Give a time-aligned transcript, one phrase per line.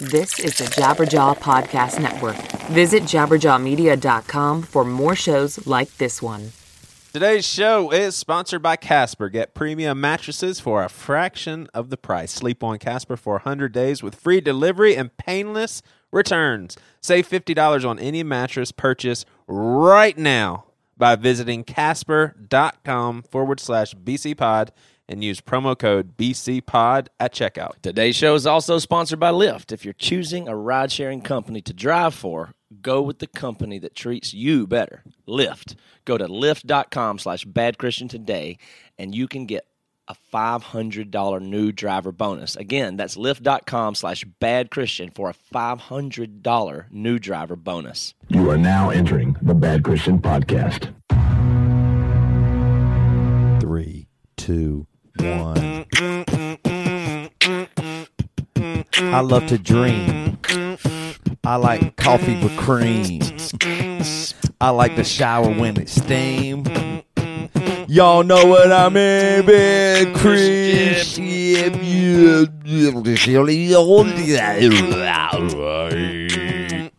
[0.00, 2.36] This is the Jabberjaw Podcast Network.
[2.68, 6.52] Visit jabberjawmedia.com for more shows like this one.
[7.12, 9.28] Today's show is sponsored by Casper.
[9.28, 12.32] Get premium mattresses for a fraction of the price.
[12.32, 16.78] Sleep on Casper for 100 days with free delivery and painless returns.
[17.02, 20.64] Save $50 on any mattress purchase right now
[20.96, 24.70] by visiting casper.com forward slash bcpod
[25.10, 27.72] and use promo code bcpod at checkout.
[27.82, 29.72] Today's show is also sponsored by Lyft.
[29.72, 33.96] If you're choosing a ride sharing company to drive for, go with the company that
[33.96, 35.02] treats you better.
[35.28, 35.74] Lyft.
[36.04, 38.56] Go to lyft.com slash bad Christian today
[38.96, 39.66] and you can get
[40.06, 42.56] a $500 new driver bonus.
[42.56, 48.14] Again, that's lyft.com slash bad Christian for a $500 new driver bonus.
[48.28, 50.92] You are now entering the Bad Christian Podcast.
[53.60, 54.86] Three, two,
[55.20, 55.86] one.
[59.12, 60.38] I love to dream.
[61.44, 63.22] I like coffee with cream.
[64.60, 66.64] I like the shower when it's steam.
[67.88, 71.72] Y'all know what I mean, big Christian.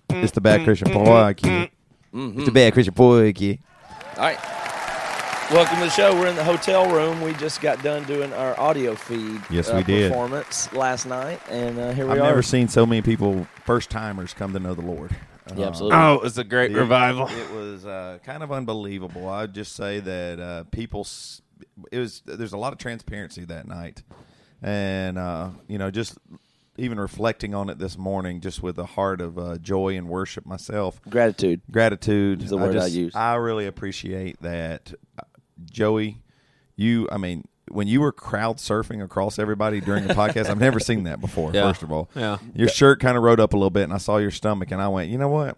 [0.09, 1.69] It's the bad Christian podcast.
[2.13, 3.53] It's the bad Christian podcast.
[3.53, 4.17] Mm-hmm.
[4.17, 4.60] All right.
[5.51, 6.13] Welcome to the show.
[6.15, 7.19] We're in the hotel room.
[7.21, 10.09] We just got done doing our AudioFeed Yes, uh, we did.
[10.09, 12.15] performance last night, and uh, here we are.
[12.15, 15.11] I've never seen so many people, first timers, come to know the Lord.
[15.53, 15.97] Yeah, Uh, absolutely.
[15.99, 17.27] Oh, it was a great It- revival.
[17.27, 19.27] It was uh, kind of unbelievable.
[19.27, 21.05] I'd just say that uh, people.
[21.91, 22.21] It was.
[22.25, 24.03] There's a lot of transparency that night,
[24.61, 26.17] and uh, you know, just
[26.77, 30.45] even reflecting on it this morning, just with a heart of uh, joy and worship
[30.45, 31.59] myself, Gratitude.
[31.69, 32.41] gratitude.
[32.41, 33.15] Is the word I just, use.
[33.15, 34.93] I really appreciate that,
[35.65, 36.21] Joey.
[36.75, 40.79] You, I mean, when you were crowd surfing across everybody during the podcast, I've never
[40.79, 41.51] seen that before.
[41.53, 41.63] Yeah.
[41.69, 42.37] First of all, Yeah.
[42.55, 44.81] your shirt kind of rode up a little bit, and I saw your stomach, and
[44.81, 45.57] I went, you know what?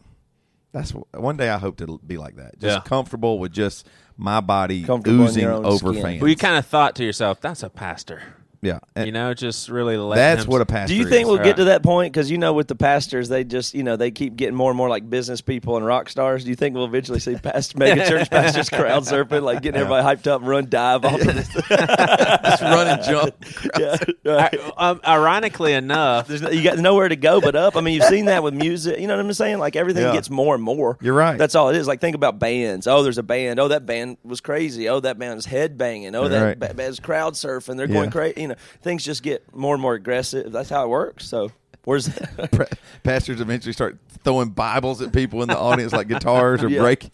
[0.74, 2.60] That's one day I hope to be like that.
[2.60, 2.82] Just Yeah.
[2.82, 3.88] comfortable with just
[4.18, 6.02] my body oozing over skin.
[6.04, 6.22] fans.
[6.22, 8.22] Well, you kind of thought to yourself, that's a pastor.
[8.64, 10.94] Yeah, And You know, just really let that's him- what a pastor.
[10.94, 11.28] Do you think is.
[11.28, 11.46] we'll Right.
[11.46, 12.12] get to that point?
[12.14, 14.78] Because you know, with the pastors, they just you know they keep getting more and
[14.78, 16.44] more like business people and rock stars.
[16.44, 20.04] Do you think we'll eventually see pastor mega church pastors crowd surfing, like getting everybody
[20.06, 21.48] hyped up and run dive off of this?
[21.70, 23.36] just run and jump?
[23.80, 24.60] yeah, right.
[24.78, 27.76] I- um, ironically enough, There's no, you got nowhere to go but up.
[27.78, 29.00] I mean, you've seen that with music.
[29.00, 29.60] You know what I'm saying?
[29.60, 30.14] Like everything Yeah.
[30.14, 30.98] gets more and more.
[31.02, 31.38] You're right.
[31.38, 31.88] That's all it is.
[31.88, 32.88] Like think about bands.
[32.88, 33.60] Oh, there's a band.
[33.60, 34.90] Oh, that band was crazy.
[34.90, 36.16] Oh, that band's head banging.
[36.16, 36.76] Oh, that Right.
[36.76, 37.78] band's crowd surfing.
[37.78, 37.94] They're Yeah.
[37.94, 38.42] going crazy.
[38.42, 40.52] You know, things just get more and more aggressive.
[40.52, 41.26] That's how it works.
[41.28, 41.52] So
[41.86, 42.10] where's
[42.52, 42.66] Pa-
[43.04, 46.82] Pastors eventually start throwing Bibles at people in the audience, like guitars or Yeah.
[46.82, 47.10] break.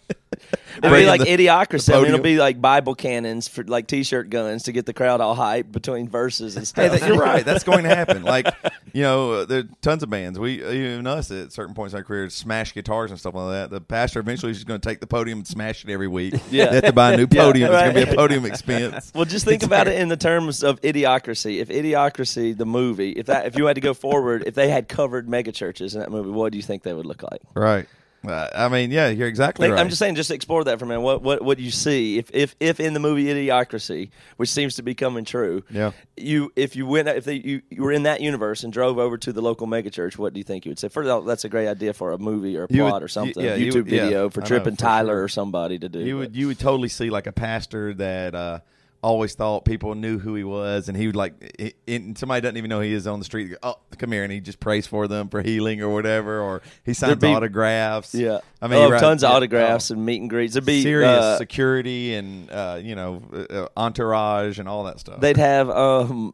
[0.78, 1.88] It'll be like the- idiocracy.
[1.88, 4.94] the I mean, it'll be like Bible cannons for like T-shirt guns to get the
[4.94, 7.00] crowd all hyped between verses and Hey, stuff.
[7.00, 7.44] that, you're right.
[7.44, 8.23] That's going to happen.
[8.29, 8.53] Like,
[8.94, 10.38] you know, there are tons of bands.
[10.38, 13.69] We, even us, at certain points in our career, smash guitars and stuff like that.
[13.72, 16.35] The pastor eventually is just going to take the podium and smash it every week.
[16.51, 16.67] Yeah.
[16.67, 17.72] They have to buy a new Yeah, podium.
[17.73, 19.11] It's going to be a podium expense.
[19.16, 21.57] Well, just think about it in the terms of idiocracy.
[21.59, 24.88] If idiocracy, the movie, if that, if you had to go forward, if they had
[24.88, 27.41] covered megachurches in that movie, what do you think they would look like?
[27.56, 27.88] Right.
[28.28, 29.80] Uh, I mean, yeah, you're exactly Like, right.
[29.81, 31.02] I'm just saying, just explore that for a minute.
[31.02, 34.84] What what what you see if if if in the movie Idiocracy, which seems to
[34.84, 35.91] be coming true, Yeah.
[36.18, 39.18] You if you went if they, you, you were in that universe and drove over
[39.18, 40.90] to the local megachurch, what do you think you would say?
[40.90, 43.03] First of all, that's a great idea for a movie or a You would- plot
[43.03, 43.44] or something.
[43.44, 45.24] yeah, you YouTube would- yeah, video for I know, and for Tyler sure.
[45.24, 46.00] or somebody to do.
[46.00, 48.59] you but- would you would totally see like a pastor that uh,
[49.02, 52.58] always thought people knew who he was, and he would like, i- and somebody doesn't
[52.58, 53.56] even know he is on the street.
[53.64, 56.94] Oh, come here, and he just prays for them for healing or whatever, or he
[56.94, 58.14] signs be- autographs.
[58.14, 59.00] Yeah, I mean, oh, right.
[59.00, 59.36] tons of Yeah.
[59.38, 59.94] autographs Oh.
[59.96, 60.56] and meet and greets.
[60.56, 65.20] It'd be serious uh, security and uh, you know uh, entourage and all that stuff.
[65.22, 66.34] they'd have um,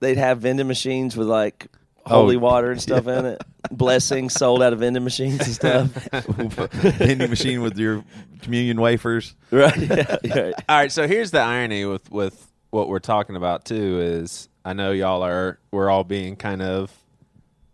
[0.00, 1.68] they'd have vending machines with like
[2.10, 3.42] Oh, holy water and stuff in it.
[3.70, 5.86] Blessings sold out of vending machines and stuff.
[6.98, 8.04] vending machine with your
[8.42, 9.34] communion wafers.
[9.50, 9.76] right?
[9.76, 10.54] Yeah, right.
[10.68, 14.72] All right, so here's the irony with with what we're talking about too is I
[14.74, 16.92] know y'all are we're all being kind of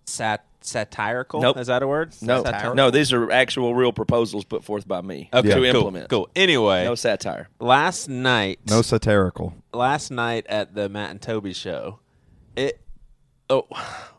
[0.06, 1.41] sat satirical.
[1.41, 1.59] Nope.
[1.59, 2.14] Is that a word?
[2.23, 2.75] No, Satirical?
[2.75, 6.09] no, these are actual real proposals put forth by me Okay, to cool, implement.
[6.09, 6.29] Cool.
[6.35, 7.49] Anyway, No satire.
[7.61, 9.55] last night, No satirical.
[9.75, 11.99] last night at the Matt and Toby show,
[12.56, 12.81] it
[13.50, 13.67] oh,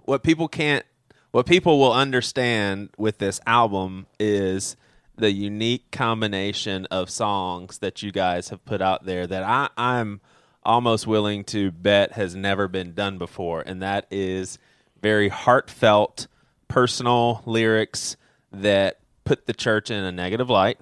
[0.05, 0.85] what people can't,
[1.31, 4.77] what people will understand with this album is
[5.17, 10.21] the unique combination of songs that you guys have put out there that I, I'm
[10.63, 14.57] almost willing to bet has never been done before, and that is
[15.01, 16.27] very heartfelt,
[16.67, 18.17] personal lyrics
[18.51, 20.79] that put the church in a negative light,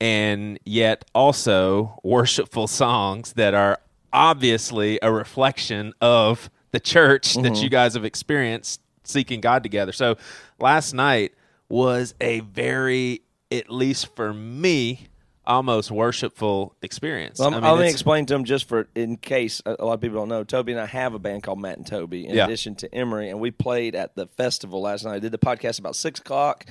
[0.00, 3.78] and yet also worshipful songs that are
[4.12, 7.62] obviously a reflection of the church that mm-hmm.
[7.62, 9.92] you guys have experienced seeking God together.
[9.92, 10.16] So
[10.58, 11.32] last night
[11.68, 15.08] was a very, at least for me,
[15.46, 17.38] almost worshipful experience.
[17.38, 19.94] Well, I mean, let me explain to them just for in case a a lot
[19.94, 20.42] of people don't know.
[20.42, 22.44] Toby and I have a band called Matt and Toby in Yeah.
[22.44, 25.14] addition to Emery, and we played at the festival last night.
[25.14, 26.66] I did the podcast about six o'clock,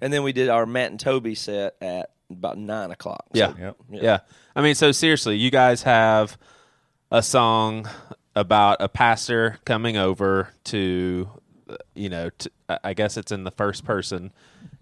[0.00, 3.24] and then we did our Matt and Toby set at about nine o'clock.
[3.34, 3.52] So, Yeah.
[3.58, 3.76] Yep.
[3.90, 4.18] yeah.
[4.54, 6.36] I mean, so seriously, you guys have
[7.10, 7.88] a song
[8.38, 11.28] about a pastor coming over to,
[11.94, 14.32] you know, to, I- guess it's in the first person,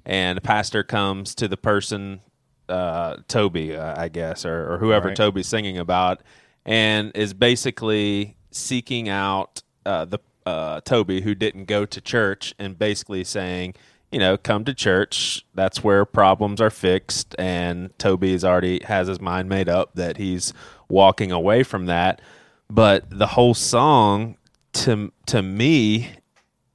[0.05, 2.21] and a pastor comes to the person,
[2.69, 5.17] uh, Toby, uh, I guess, or, or whoever Right.
[5.17, 6.21] Toby's singing about,
[6.65, 12.79] and is basically seeking out uh, the uh, Toby who didn't go to church, and
[12.79, 13.75] basically saying,
[14.13, 15.45] you know, come to church.
[15.55, 17.35] That's where problems are fixed.
[17.39, 20.53] And Toby Toby's already has his mind made up that he's
[20.89, 22.21] walking away from that.
[22.69, 24.37] But the whole song,
[24.75, 26.11] to to me,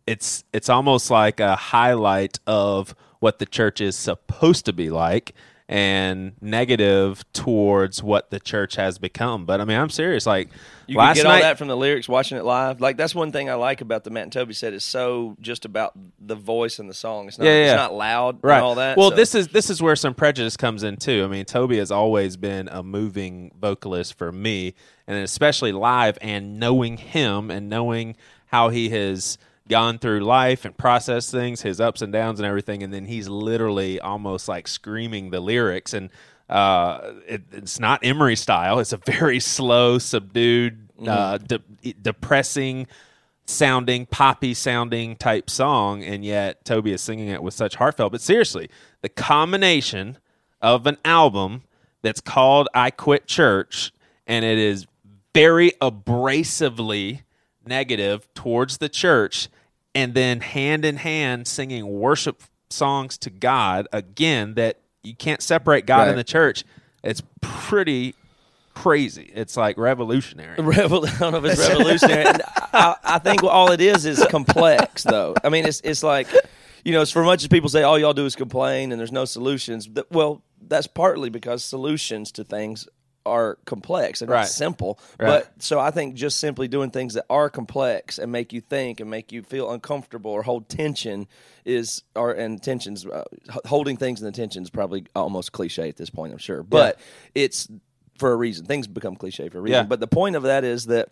[0.07, 5.33] it's it's almost like a highlight of what the church is supposed to be like
[5.69, 9.45] and negative towards what the church has become.
[9.45, 10.25] But I mean, I'm serious.
[10.25, 10.49] Like
[10.85, 12.81] You can get night, all that from the lyrics, watching it live.
[12.81, 14.73] Like that's one thing I like about the Matt and Toby set.
[14.73, 17.29] It's so just about the voice and the song.
[17.29, 17.45] It's not.
[17.45, 18.57] Yeah, yeah, It's not loud right?
[18.57, 18.97] and all that.
[18.97, 21.23] Well, so- this is this is where some prejudice comes in too.
[21.23, 24.73] I mean, Toby has always been a moving vocalist for me,
[25.11, 26.17] and especially live.
[26.21, 28.15] And knowing him and knowing
[28.47, 29.37] how he has
[29.67, 33.29] gone through life and processed things, his ups and downs and everything, and then he's
[33.29, 36.09] literally almost like screaming the lyrics and.
[36.49, 38.79] Uh, it, it's not Emery style.
[38.79, 42.87] It's a very slow, subdued, uh, de- depressing
[43.45, 48.11] sounding, poppy sounding type song, and yet Toby is singing it with such heartfelt.
[48.11, 48.69] But seriously,
[49.01, 50.17] the combination
[50.61, 51.63] of an album
[52.01, 53.91] that's called I Quit Church,
[54.25, 54.87] and it is
[55.33, 57.21] very abrasively
[57.65, 59.49] negative towards the church,
[59.93, 65.85] and then hand in hand singing worship songs to God again that you can't separate
[65.85, 66.63] God and the church.
[67.03, 68.15] It's pretty
[68.73, 69.31] crazy.
[69.33, 70.57] It's like revolutionary.
[70.59, 72.25] Revol- I don't know if it's revolutionary.
[72.25, 72.41] And
[72.73, 75.35] I, I think all it is is complex, though.
[75.43, 76.27] I mean, it's it's like
[76.83, 79.11] you know, it's for much as people say all y'all do is complain and there's
[79.11, 79.87] no solutions.
[80.09, 82.87] Well, that's partly because solutions to things
[83.25, 84.39] are complex and Right.
[84.39, 84.99] not simple.
[85.19, 85.27] Right.
[85.27, 88.99] But so I think just simply doing things that are complex and make you think
[88.99, 91.27] and make you feel uncomfortable or hold tension
[91.65, 93.23] is or and tensions uh,
[93.65, 96.31] holding things in the tension is probably almost cliche at this point.
[96.33, 96.99] I'm sure, but
[97.35, 97.67] it's
[98.17, 98.65] for a reason.
[98.65, 99.83] Things become cliche for a reason.
[99.83, 99.83] Yeah.
[99.87, 101.09] But the point of that is that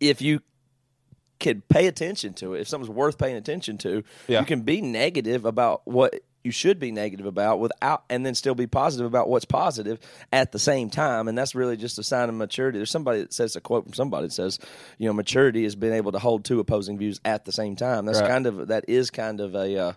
[0.00, 0.40] if you
[1.40, 4.40] can pay attention to it, if something's worth paying attention to, Yeah.
[4.40, 6.14] you can be negative about what
[6.44, 9.98] you should be negative about without and then still be positive about what's positive
[10.32, 11.26] at the same time.
[11.26, 12.78] And that's really just a sign of maturity.
[12.78, 14.58] There's somebody that says a quote from somebody that says
[14.98, 18.04] you know maturity is being able to hold two opposing views at the same time.
[18.04, 18.28] That's Right.
[18.28, 19.92] kind of that is kind of a uh,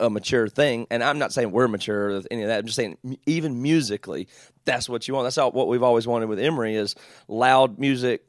[0.00, 0.86] a mature thing.
[0.90, 2.60] And i'm not saying we're mature or any of that.
[2.60, 2.96] I'm just saying
[3.26, 4.28] even musically
[4.64, 5.26] that's what you want.
[5.26, 6.94] That's all, what we've always wanted with emery is
[7.28, 8.24] loud music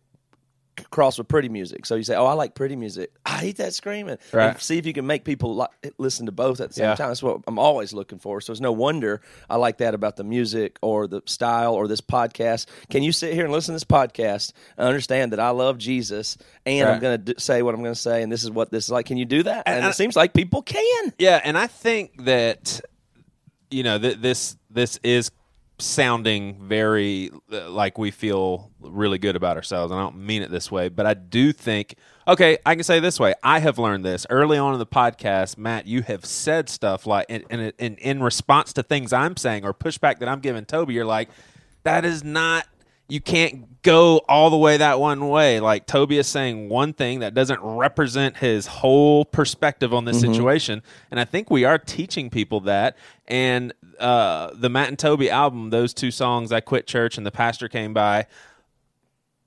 [0.90, 1.86] cross with pretty music.
[1.86, 3.12] So you say, "Oh, I like pretty music.
[3.26, 4.50] I hate that screaming." Right.
[4.50, 6.96] And see if you can make people li- listen to both at the same Yeah.
[6.96, 7.08] time.
[7.10, 8.42] That's what I'm always looking for.
[8.42, 12.02] So it's no wonder I like that about the music or the style or this
[12.02, 12.66] podcast.
[12.90, 16.38] Can you sit here and listen to this podcast and understand that I love Jesus
[16.66, 18.72] and I'm going to d- say what I'm going to say and this is what
[18.72, 19.06] this is like?
[19.06, 19.64] Can you do that?
[19.66, 21.14] And, And I- it seems like people can.
[21.18, 22.82] Yeah, and I think that
[23.72, 25.32] you know th- this this is
[25.78, 29.92] sounding very uh, like we feel really good about ourselves.
[29.92, 31.96] and I don't mean it this way, but I do think
[32.28, 33.34] okay, I can say this way.
[33.44, 35.86] I have learned this early on in the podcast, Matt.
[35.86, 37.42] You have said stuff like in,
[37.80, 40.94] in response to things I'm saying or pushback that I'm giving Toby.
[40.94, 41.30] You're like,
[41.84, 42.66] that is not
[43.08, 45.60] you can't go all the way that one way.
[45.60, 50.82] Like Toby is saying one thing that doesn't represent his whole perspective on this situation.
[51.12, 52.98] And I think we are teaching people that.
[53.28, 57.32] And uh, the Matt and Toby album, those two songs, I Quit Church and The
[57.32, 58.26] Pastor Came By,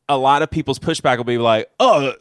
[0.09, 2.15] a lot of people's pushback will be like, oh,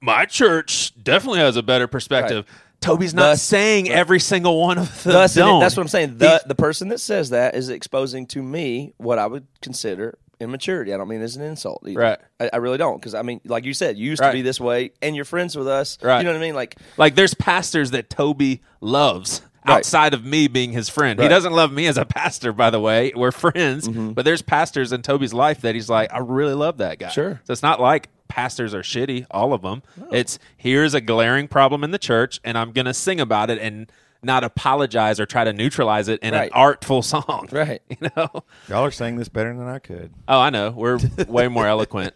[0.00, 2.46] my church definitely has a better perspective.
[2.80, 6.18] Toby's not Thus- saying every single one of them Thus, that's what I'm saying.
[6.18, 10.92] The the person that says that is exposing to me what I would consider immaturity.
[10.92, 11.82] I don't mean it as an insult.
[11.86, 11.98] Either.
[12.00, 12.18] Right.
[12.40, 14.28] I, I really don't because I mean, like you said, you used Right.
[14.30, 15.98] to be this way, and you're friends with us.
[16.02, 16.18] Right.
[16.18, 16.54] You know what I mean?
[16.54, 19.76] Like Like there's pastors that Toby loves Right.
[19.78, 21.18] outside of me being his friend.
[21.18, 23.12] He doesn't love me as a pastor, by the way.
[23.16, 24.10] We're friends, Mm-hmm.
[24.12, 27.08] but there's pastors in Toby's life that he's like, I really love that guy.
[27.08, 27.40] Sure.
[27.44, 29.82] So it's not like pastors are shitty, all of them.
[30.12, 33.90] It's here's a glaring problem in the church, and I'm gonna sing about it and
[34.24, 36.50] not apologize or try to neutralize it in Right.
[36.50, 37.48] an artful song.
[37.52, 37.82] Right.
[37.88, 38.28] You know?
[38.68, 40.12] Y'all are saying this better than I could.
[40.26, 40.70] Oh, I know.
[40.70, 42.14] We're way more eloquent.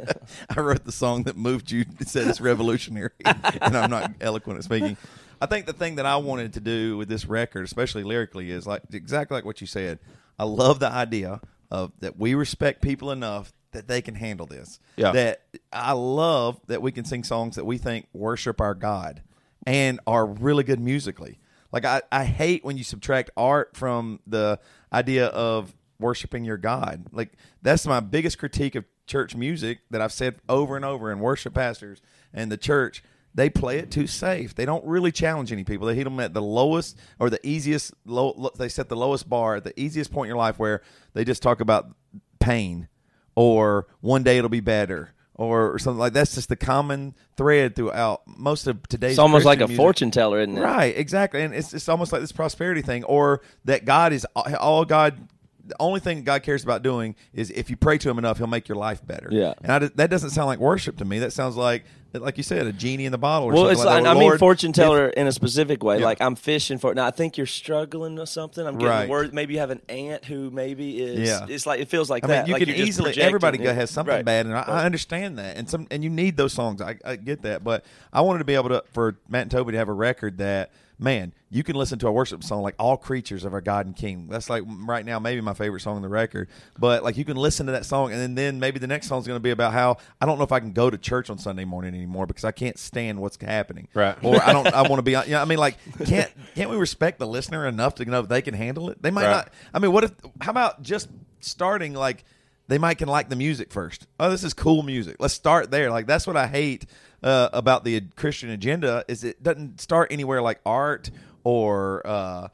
[0.56, 1.84] I wrote the song that moved you.
[2.00, 4.96] It said it's revolutionary, and I'm not eloquent at speaking.
[5.40, 8.66] I think the thing that I wanted to do with this record, especially lyrically, is
[8.66, 9.98] like exactly like what you said.
[10.38, 11.40] I love the idea
[11.70, 14.80] of that we respect people enough that they can handle this.
[14.96, 15.12] Yeah.
[15.12, 19.22] That I love that we can sing songs that we think worship our God
[19.66, 21.38] and are really good musically.
[21.72, 24.58] Like I, I hate when you subtract art from the
[24.92, 27.06] idea of worshiping your God.
[27.12, 31.20] Like that's my biggest critique of church music that I've said over and over and
[31.20, 32.00] worship pastors
[32.32, 33.02] and the church.
[33.32, 34.56] They play it too safe.
[34.56, 35.86] They don't really challenge any people.
[35.86, 37.94] They hit them at the lowest or the easiest.
[38.04, 40.82] Low, lo- they set the lowest bar at the easiest point in your life where
[41.14, 41.94] they just talk about
[42.40, 42.88] pain
[43.36, 45.10] or one day it'll be better
[45.40, 49.46] or, or something like that's just the common thread throughout most of today's It's almost
[49.46, 49.76] like a music.
[49.78, 50.60] fortune teller, isn't it?
[50.60, 51.40] Right, exactly.
[51.42, 55.28] And it's it's almost like this prosperity thing, or that God is all God.
[55.66, 58.46] The only thing God cares about doing is if you pray to Him enough, He'll
[58.46, 59.28] make your life better.
[59.30, 59.54] Yeah.
[59.62, 61.20] and I, that doesn't sound like worship to me.
[61.20, 63.48] That sounds like, like you said, a genie in the bottle.
[63.48, 64.10] Or Well, something it's like like, that.
[64.10, 66.00] I mean Lord, fortune if- teller in a specific way.
[66.00, 66.06] Yeah.
[66.06, 66.92] Like I'm fishing for.
[66.92, 68.66] Now I think you're struggling with something.
[68.66, 69.08] I'm getting Right.
[69.08, 69.32] word.
[69.32, 71.28] Maybe you have an aunt who maybe is.
[71.28, 71.46] Yeah.
[71.48, 72.38] It's like it feels like I that.
[72.42, 73.16] mean, you like could easily.
[73.20, 73.72] Everybody Yeah.
[73.74, 74.24] has something Right.
[74.24, 76.82] bad, and I, I understand that, and some, and you need those songs.
[76.82, 79.70] I, I get that, but I wanted to be able to for Matt and Toby
[79.72, 82.96] to have a record that, man, you can listen to a worship song like "All
[82.96, 86.02] Creatures of Our God and King." That's like right now maybe my favorite song on
[86.02, 86.48] the record.
[86.78, 89.20] But like you can listen to that song, and then, then maybe the next song
[89.20, 91.30] is going to be about how I don't know if I can go to church
[91.30, 93.88] on Sunday morning anymore because I can't stand what's happening.
[93.94, 94.16] Right.
[94.22, 94.66] Or I don't.
[94.68, 95.12] I want to be.
[95.12, 98.42] You know, I mean, like, can't can't we respect the listener enough to know they
[98.42, 99.02] can handle it?
[99.02, 99.30] They might Right.
[99.32, 99.52] not.
[99.74, 100.12] I mean, what if?
[100.40, 101.08] How about just
[101.40, 102.24] starting like
[102.68, 104.06] they might can like the music first.
[104.20, 105.16] Oh, this is cool music.
[105.18, 105.90] Let's start there.
[105.90, 106.86] Like that's what I hate
[107.22, 111.10] uh, about the Christian agenda is it doesn't start anywhere like art
[111.44, 112.48] or uh,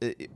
[0.00, 0.30] it-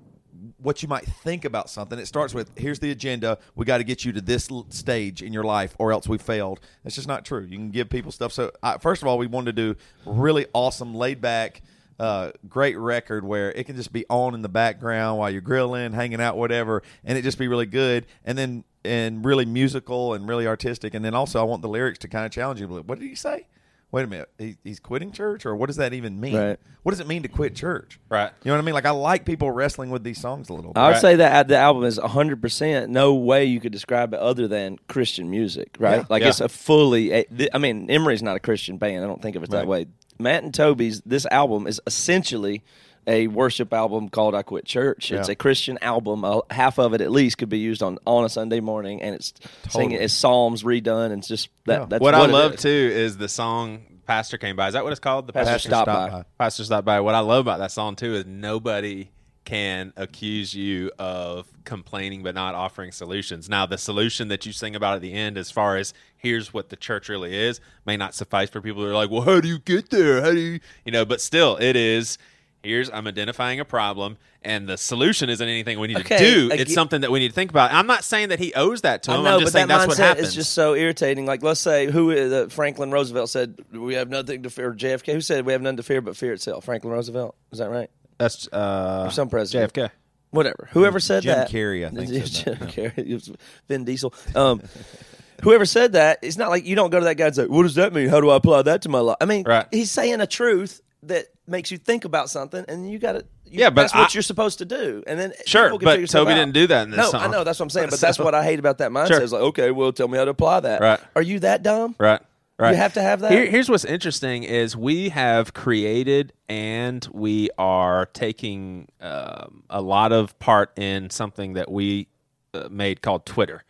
[0.59, 1.99] what you might think about something.
[1.99, 3.39] It starts with here's the agenda.
[3.55, 6.61] We got to get you to this stage in your life, or else we failed.
[6.83, 7.43] That's just not true.
[7.43, 8.33] You can give people stuff.
[8.33, 11.63] So I, first of all, we wanted to do really awesome, laid back.
[11.99, 15.93] Uh, great record where it can just be on in the background while you're grilling,
[15.93, 18.05] hanging out, whatever, and it just be really good.
[18.25, 20.93] And then and really musical and really artistic.
[20.93, 22.67] And then also, I want the lyrics to kind of challenge you.
[22.67, 23.47] What did he say?
[23.95, 26.37] Wait a minute, he, he's quitting church, or what does that even mean?
[26.37, 26.59] Right.
[26.83, 28.01] What does it mean to quit church?
[28.09, 28.33] Right.
[28.43, 28.75] You know what I mean?
[28.75, 30.73] Like I like people wrestling with these songs a little.
[30.73, 30.81] bit.
[30.81, 31.01] I would Right.
[31.01, 34.79] say that uh, the album is 100% no way you could describe it other than
[34.89, 35.99] Christian music, right?
[35.99, 36.05] Yeah.
[36.11, 36.31] Like Yeah.
[36.31, 37.25] it's a fully,
[37.55, 39.05] I mean, Emery's not a Christian band.
[39.05, 39.69] I don't think of it that Right.
[39.69, 39.87] way.
[40.19, 42.65] Matt and Toby's, this album is essentially
[43.07, 45.11] a worship album called I Quit Church.
[45.13, 45.33] It's Yeah.
[45.33, 46.25] a Christian album.
[46.25, 49.15] Uh, half of it at least could be used on, on a Sunday morning and
[49.15, 49.33] it's
[49.69, 50.05] singing, Totally.
[50.05, 51.81] it's Psalms redone and it's just that.
[51.81, 51.87] Yeah.
[51.89, 52.63] That's what, what, I love is.
[52.63, 54.69] too is the song Pastor came by.
[54.69, 55.27] Is that what it's called?
[55.27, 56.25] The Pastor Stop By.
[56.39, 57.01] Pastor stopped by.
[57.01, 59.11] What I love about that song too is nobody
[59.45, 63.49] can accuse you of complaining but not offering solutions.
[63.49, 66.71] Now, the solution that you sing about at the end, as far as here's what
[66.71, 69.49] the church really is, may not suffice for people who are like, well, how do
[69.49, 70.23] you get there?
[70.23, 71.05] How do you, you know?
[71.05, 72.17] But still, it is.
[72.65, 76.53] Here's I'm identifying a problem, and the solution isn't anything we need Okay, to do.
[76.53, 77.73] ag- It's something that we need to think about.
[77.73, 79.23] I'm not saying that he owes that to him.
[79.25, 80.29] know, I'm just but saying that that's what happens.
[80.29, 81.27] is just so irritating.
[81.27, 85.21] Like, let's say who uh, Franklin Roosevelt said, "We have nothing to fear." JFK, who
[85.21, 87.91] said, "We have nothing to fear but fear itself." Franklin Roosevelt, is that right?
[88.19, 89.73] that's uh, some president.
[89.75, 89.91] JFK.
[90.31, 90.69] Whatever.
[90.73, 91.51] Whoever said Jim that.
[91.51, 92.99] Jim Carrey, I think, Jim Carrey.
[93.09, 93.31] It was
[93.69, 94.13] Vin Diesel.
[94.35, 94.63] Um,
[95.43, 97.63] whoever said that, it's not like you don't go to that guy and say, "What
[97.65, 98.09] does that mean?
[98.09, 99.67] How do I apply that to my life?" I mean, Right.
[99.71, 103.25] he's saying a truth that makes you think about something, and you got to.
[103.45, 106.35] Yeah, but that's what I- you're supposed to do, and then Sure, but Toby out.
[106.35, 107.23] didn't do that in this no, song.
[107.23, 109.09] I know that's what I'm saying, but So- that's what I hate about that mindset.
[109.09, 109.23] Sure.
[109.23, 110.81] It's like, okay, well, tell me how to apply that.
[110.81, 111.01] Right.
[111.15, 111.95] Are you that dumb?
[111.99, 112.21] Right.
[112.57, 112.71] Right.
[112.71, 113.33] You have to have that?
[113.33, 120.13] Here, here's what's interesting is we have created and we are taking um, a lot
[120.13, 122.07] of part in something that we
[122.55, 123.65] uh, made called Twitter,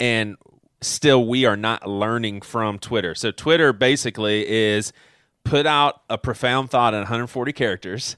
[0.00, 0.36] and
[0.80, 3.14] still we are not learning from Twitter.
[3.14, 4.92] So Twitter basically is
[5.44, 8.16] put out a profound thought in 140 characters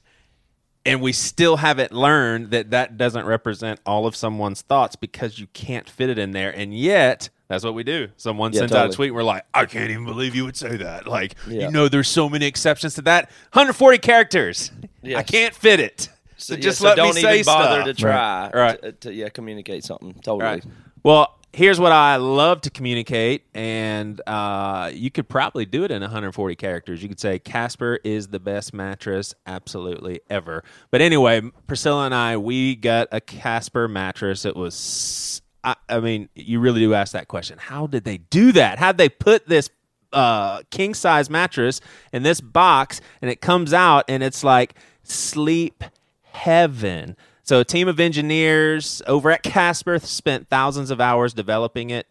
[0.85, 5.47] and we still haven't learned that that doesn't represent all of someone's thoughts because you
[5.47, 8.89] can't fit it in there and yet that's what we do someone Yeah, sends out
[8.89, 11.65] a tweet and we're like i can't even believe you would say that like Yeah.
[11.65, 14.71] you know there's so many exceptions to that 140 characters
[15.15, 17.85] i can't fit it so, yeah, just so let don't me say even bother stuff.
[17.87, 18.51] to try.
[18.53, 18.79] Right.
[18.81, 20.13] To, to, yeah, communicate something.
[20.21, 20.43] Totally.
[20.43, 20.63] Right.
[21.01, 26.01] Well, here's what I love to communicate, and uh, you could probably do it in
[26.01, 27.01] 140 characters.
[27.01, 30.63] You could say Casper is the best mattress absolutely ever.
[30.91, 34.45] But anyway, Priscilla and I, we got a Casper mattress.
[34.45, 37.57] It was, I, I mean, you really do ask that question.
[37.57, 38.77] How did they do that?
[38.77, 39.71] How'd they put this
[40.13, 41.81] uh, king size mattress
[42.13, 45.83] in this box, and it comes out, and it's like sleep
[46.21, 47.17] heaven.
[47.47, 52.05] So, a team of engineers over at Casper spent thousands of hours developing it.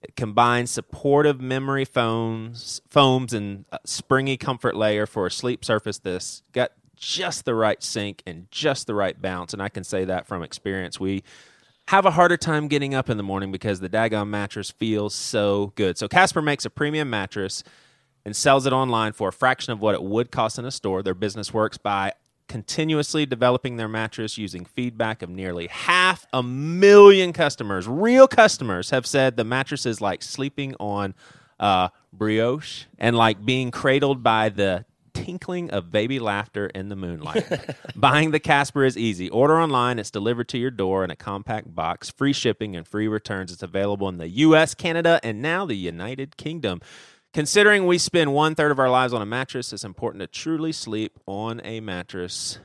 [0.00, 5.98] It combines supportive memory foams, foams and a springy comfort layer for a sleep surface
[5.98, 9.52] that's got just the right sink and just the right bounce.
[9.52, 10.98] And I can say that from experience.
[10.98, 11.24] We
[11.88, 15.74] have a harder time getting up in the morning because the daggone mattress feels so
[15.74, 15.98] good.
[15.98, 17.62] So Casper makes a premium mattress
[18.24, 21.02] and sells it online for a fraction of what it would cost in a store.
[21.02, 22.14] Their business works by
[22.50, 27.86] continuously developing their mattress using feedback of nearly half a million customers.
[27.86, 31.14] Real customers have said the mattress is like sleeping on
[31.60, 37.46] uh, brioche and like being cradled by the tinkling of baby laughter in the moonlight.
[37.94, 39.30] Buying the Casper is easy.
[39.30, 43.06] Order online, it's delivered to your door in a compact box, free shipping and free
[43.06, 43.52] returns.
[43.52, 46.80] It's available in the US, Canada, and now the United Kingdom.
[47.32, 50.72] Considering we spend one third of our lives on a mattress, it's important to truly
[50.72, 52.58] sleep on a mattress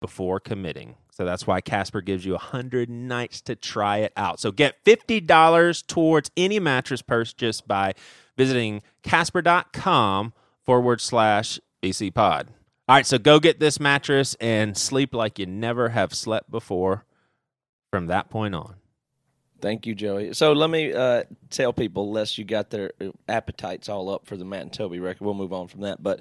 [0.00, 0.96] before committing.
[1.10, 4.40] So that's why Casper gives you 100 nights to try it out.
[4.40, 7.92] So get $50 towards any mattress purchase by
[8.36, 10.32] visiting casper.com
[10.64, 12.48] forward slash BC pod.
[12.88, 17.04] All right, so go get this mattress and sleep like you never have slept before
[17.90, 18.76] from that point on.
[19.60, 20.34] Thank you, Joey.
[20.34, 22.92] So let me uh, tell people, lest you got their
[23.28, 26.02] appetites all up for the Matt and Toby record, we'll move on from that.
[26.02, 26.20] But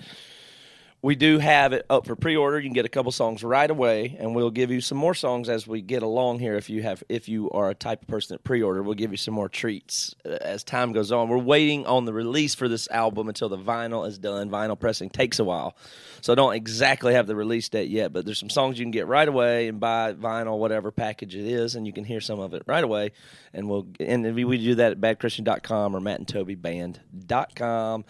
[1.05, 2.57] we do have it up for pre-order.
[2.57, 5.50] You can get a couple songs right away, and we'll give you some more songs
[5.50, 6.55] as we get along here.
[6.55, 9.17] If you have, if you are a type of person that pre-order, we'll give you
[9.17, 11.29] some more treats uh, as time goes on.
[11.29, 14.50] We're waiting on the release for this album until the vinyl is done.
[14.50, 15.77] Vinyl pressing takes a while,
[16.21, 18.12] so I don't exactly have the release date yet.
[18.12, 21.45] But there's some songs you can get right away and buy vinyl, whatever package it
[21.45, 23.12] is, and you can hear some of it right away.
[23.53, 28.05] And we'll and we do that at badchristian.com or mattandtobyband.com.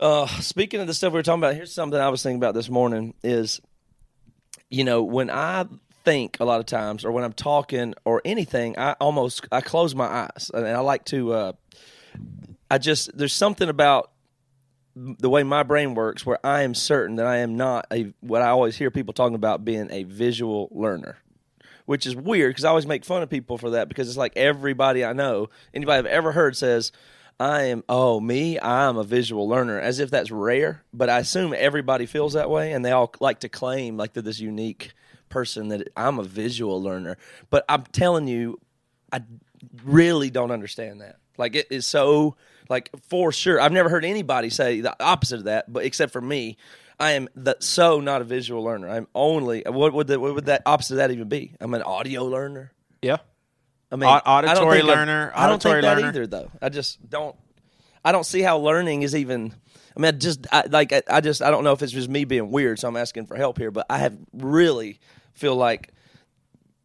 [0.00, 2.54] Uh, speaking of the stuff we were talking about, here's something I was thinking about
[2.54, 3.60] this morning is,
[4.70, 5.66] you know, when I
[6.04, 9.94] think a lot of times, or when I'm talking or anything, I almost I close
[9.94, 11.32] my eyes and I like to.
[11.34, 11.52] Uh,
[12.70, 14.10] I just there's something about
[14.96, 18.40] the way my brain works where I am certain that I am not a what
[18.40, 21.18] I always hear people talking about being a visual learner.
[21.84, 24.36] Which is weird because I always make fun of people for that because it's like
[24.36, 26.92] everybody I know, anybody I've ever heard says,
[27.40, 31.54] I am oh me I'm a visual learner as if that's rare but I assume
[31.56, 34.92] everybody feels that way and they all like to claim like they're this unique
[35.30, 37.16] person that I'm a visual learner.
[37.48, 38.60] But I'm telling you
[39.10, 39.22] I
[39.84, 41.16] really don't understand that.
[41.38, 42.36] Like it is so
[42.68, 46.20] like for sure I've never heard anybody say the opposite of that but except for
[46.20, 46.58] me
[46.98, 48.90] I am the, so not a visual learner.
[48.90, 51.54] I'm only what would the, what would that opposite of that even be?
[51.58, 52.72] I'm an audio learner?
[53.00, 53.16] Yeah.
[53.92, 56.08] I mean, Au- I don't auditory I- learner, I don't auditory think that learner.
[56.08, 56.50] either, though.
[56.62, 57.36] I just don't.
[58.04, 59.52] I don't see how learning is even.
[59.96, 62.08] I mean, I just I, like I, I just I don't know if it's just
[62.08, 63.70] me being weird, so I'm asking for help here.
[63.70, 65.00] But I have really
[65.34, 65.92] feel like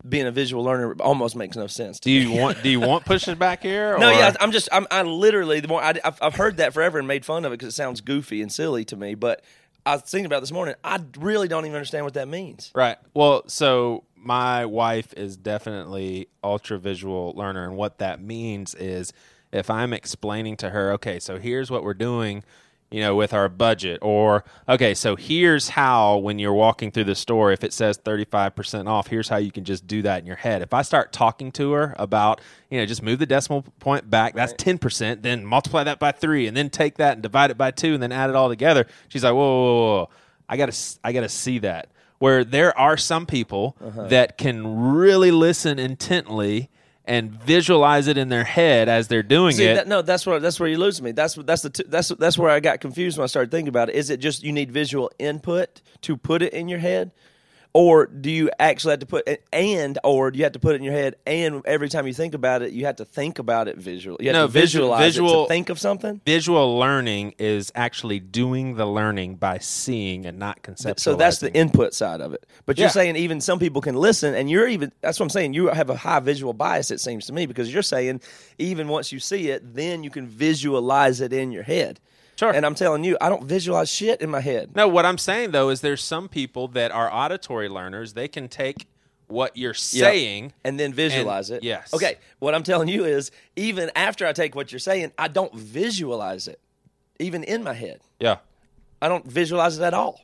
[0.07, 1.99] being a visual learner almost makes no sense.
[2.01, 3.97] To Do you want do you want pushes back here?
[3.99, 6.73] No, or- yeah, I'm just I'm I literally the more I, I've, I've heard that
[6.73, 9.15] forever and made fun of it because it sounds goofy and silly to me.
[9.15, 9.43] But
[9.85, 10.75] I was thinking about this morning.
[10.83, 12.71] I really don't even understand what that means.
[12.73, 12.97] Right.
[13.13, 19.13] Well, so my wife is definitely ultra visual learner, and what that means is
[19.51, 22.43] if I'm explaining to her, okay, so here's what we're doing,
[22.91, 27.15] you know, with our budget, or okay, so here's how when you're walking through the
[27.15, 30.35] store, if it says 35% off, here's how you can just do that in your
[30.35, 30.61] head.
[30.61, 34.35] If I start talking to her about, you know, just move the decimal point back,
[34.35, 37.71] that's 10%, then multiply that by three, and then take that and divide it by
[37.71, 38.85] two, and then add it all together.
[39.09, 40.09] She's like, whoa, whoa, whoa, whoa.
[40.47, 41.89] I gotta, s- I gotta see that.
[42.19, 44.07] Where there are some people Uh-huh.
[44.07, 46.69] that can really listen intently
[47.07, 49.75] and visualize it in their head as they're doing See, it.
[49.75, 51.11] that, no, that's where that's where you lose me.
[51.11, 53.89] That's that's the t- that's that's where I got confused when I started thinking about
[53.89, 53.95] it.
[53.95, 57.11] Is it just you need visual input to put it in your head,
[57.75, 60.75] or do you actually have to put it and or do you have to put
[60.75, 63.37] it in your head and every time you think about it, you have to think
[63.37, 64.23] about it visually.
[64.23, 66.21] You have No, visualize it visual- to think of something.
[66.25, 70.99] Visual learning is actually doing the learning by seeing and not conceptualizing.
[71.01, 72.45] So that's the input side of it.
[72.65, 72.91] But you're Yeah.
[72.91, 75.53] saying even some people can listen, and you're even that's what I'm saying.
[75.53, 78.21] You have a high visual bias, it seems to me, because you're saying
[78.57, 81.99] even once you see it, then you can visualize it in your head.
[82.35, 82.51] Sure.
[82.51, 84.75] And I'm telling you, I don't visualize shit in my head.
[84.75, 88.13] No, what I'm saying though is there's some people that are auditory learners.
[88.13, 88.87] They can take
[89.27, 89.75] what you're Yep.
[89.77, 90.53] saying.
[90.63, 91.63] and then visualize And- it.
[91.63, 91.93] yes.
[91.93, 92.17] Okay.
[92.39, 96.47] What I'm telling you is, even after I take what you're saying, I don't visualize
[96.47, 96.59] it,
[97.19, 98.01] even in my head.
[98.19, 98.37] Yeah.
[99.01, 100.21] I don't visualize it at all.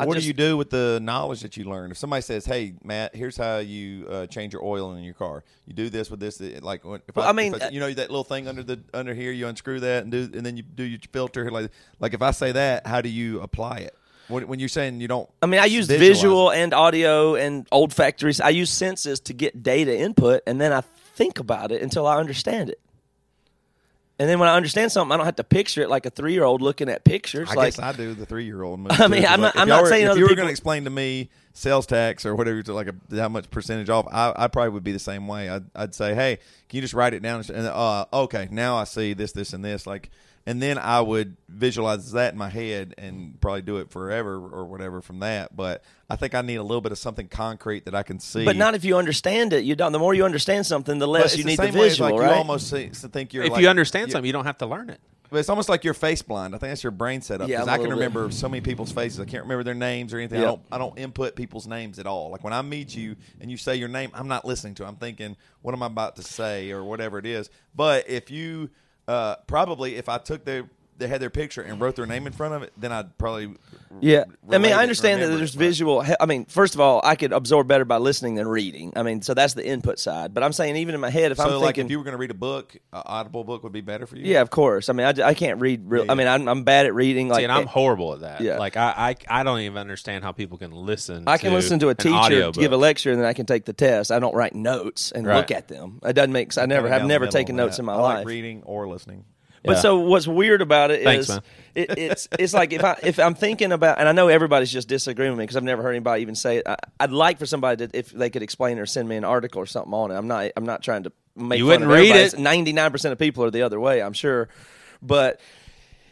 [0.00, 1.90] I what just- do you do with the knowledge that you learn?
[1.90, 5.44] If somebody says, "Hey, Matt, here's how you uh, change your oil in your car.
[5.66, 8.10] You do this with this." Like, if Well, I, I mean, if you know that
[8.10, 10.84] little thing under the under here, you unscrew that and do, and then you do
[10.84, 11.50] your filter.
[11.50, 13.94] Like, like if I say that, how do you apply it?
[14.30, 15.28] when, when you're saying you don't.
[15.42, 16.58] I mean, I use visual it.
[16.58, 18.40] and audio and olfactories.
[18.40, 20.82] I use senses to get data input, and then I
[21.14, 22.80] think about it until I understand it.
[24.20, 26.34] And then when I understand something, I don't have to picture it like a three
[26.34, 27.48] year old looking at pictures.
[27.50, 28.86] I like guess I do the three year old.
[28.90, 30.90] I mean, I'm not- I'm not saying if you were people- going to explain to
[30.90, 34.72] me sales tax or whatever, to like a, how much percentage off, I, I probably
[34.72, 35.48] would be the same way.
[35.48, 36.36] I'd, I'd say, hey,
[36.68, 37.42] can you just write it down?
[37.48, 39.86] And uh, okay, now I see this, this, and this.
[39.86, 40.10] Like,
[40.46, 44.64] and then I would visualize that in my head and probably do it forever or
[44.64, 45.54] whatever from that.
[45.54, 48.44] But I think I need a little bit of something concrete that I can see.
[48.44, 49.64] but not if you understand it.
[49.64, 49.92] You don't.
[49.92, 52.10] The more you understand something, the less you the need the same way as, visual,
[52.12, 52.30] like, right?
[52.32, 54.66] You almost see, think you're if like- you understand you- something, you don't have to
[54.66, 55.00] learn it.
[55.32, 56.56] But it's almost like you're face blind.
[56.56, 57.48] I think that's your brain setup.
[57.48, 58.08] Yeah, Because I'm a I can little bit.
[58.08, 59.20] remember so many people's faces.
[59.20, 60.40] I can't remember their names or anything.
[60.40, 60.46] Yeah.
[60.46, 60.62] I don't.
[60.72, 62.30] I don't input people's names at all.
[62.30, 64.82] Like when I meet you and you say your name, I'm not listening to.
[64.82, 64.88] it.
[64.88, 67.48] I'm thinking, what am I about to say or whatever it is.
[67.76, 68.70] But if you
[69.10, 70.70] uh, probably, if I took their
[71.00, 73.54] they had their picture and wrote their name in front of it, then I'd probably
[74.00, 76.04] Yeah, I mean, I understand that there's it, but- visual.
[76.20, 78.92] I mean, first of all, I could absorb better by listening than reading.
[78.94, 80.32] I mean, so that's the input side.
[80.32, 82.04] But I'm saying, even in my head, if So I'm like thinking, if you were
[82.04, 84.24] going to read a book, an audible book would be better for you.
[84.30, 84.88] yeah, of course.
[84.88, 86.04] I mean, I, I can't read real.
[86.04, 87.28] Yeah, I mean, I'm, I'm bad at reading.
[87.28, 88.40] Like, See, and I'm it- horrible at that.
[88.42, 88.58] Yeah.
[88.58, 91.24] Like I, I, I don't even understand how people can listen.
[91.26, 92.54] I can listen to a teacher audiobook.
[92.60, 94.12] give a lecture, and then I can take the test.
[94.12, 95.36] I don't write notes and Right.
[95.38, 96.00] look at them.
[96.04, 96.56] It doesn't make.
[96.58, 98.26] I never have never taken notes in my I life.
[98.26, 99.24] reading or listening.
[99.62, 99.80] But Yeah.
[99.80, 101.40] so what's weird about it is Thanks, man.
[101.74, 104.88] it, it's it's like if I if I'm thinking about and I know everybody's just
[104.88, 106.66] disagreeing with me because I've never heard anybody even say it.
[106.66, 109.60] I, I'd like for somebody to if they could explain or send me an article
[109.60, 110.14] or something on it.
[110.14, 112.38] I'm not I'm not trying to make You fun wouldn't of read it.
[112.38, 114.00] Ninety nine percent of people are the other way.
[114.02, 114.48] I'm sure,
[115.02, 115.40] but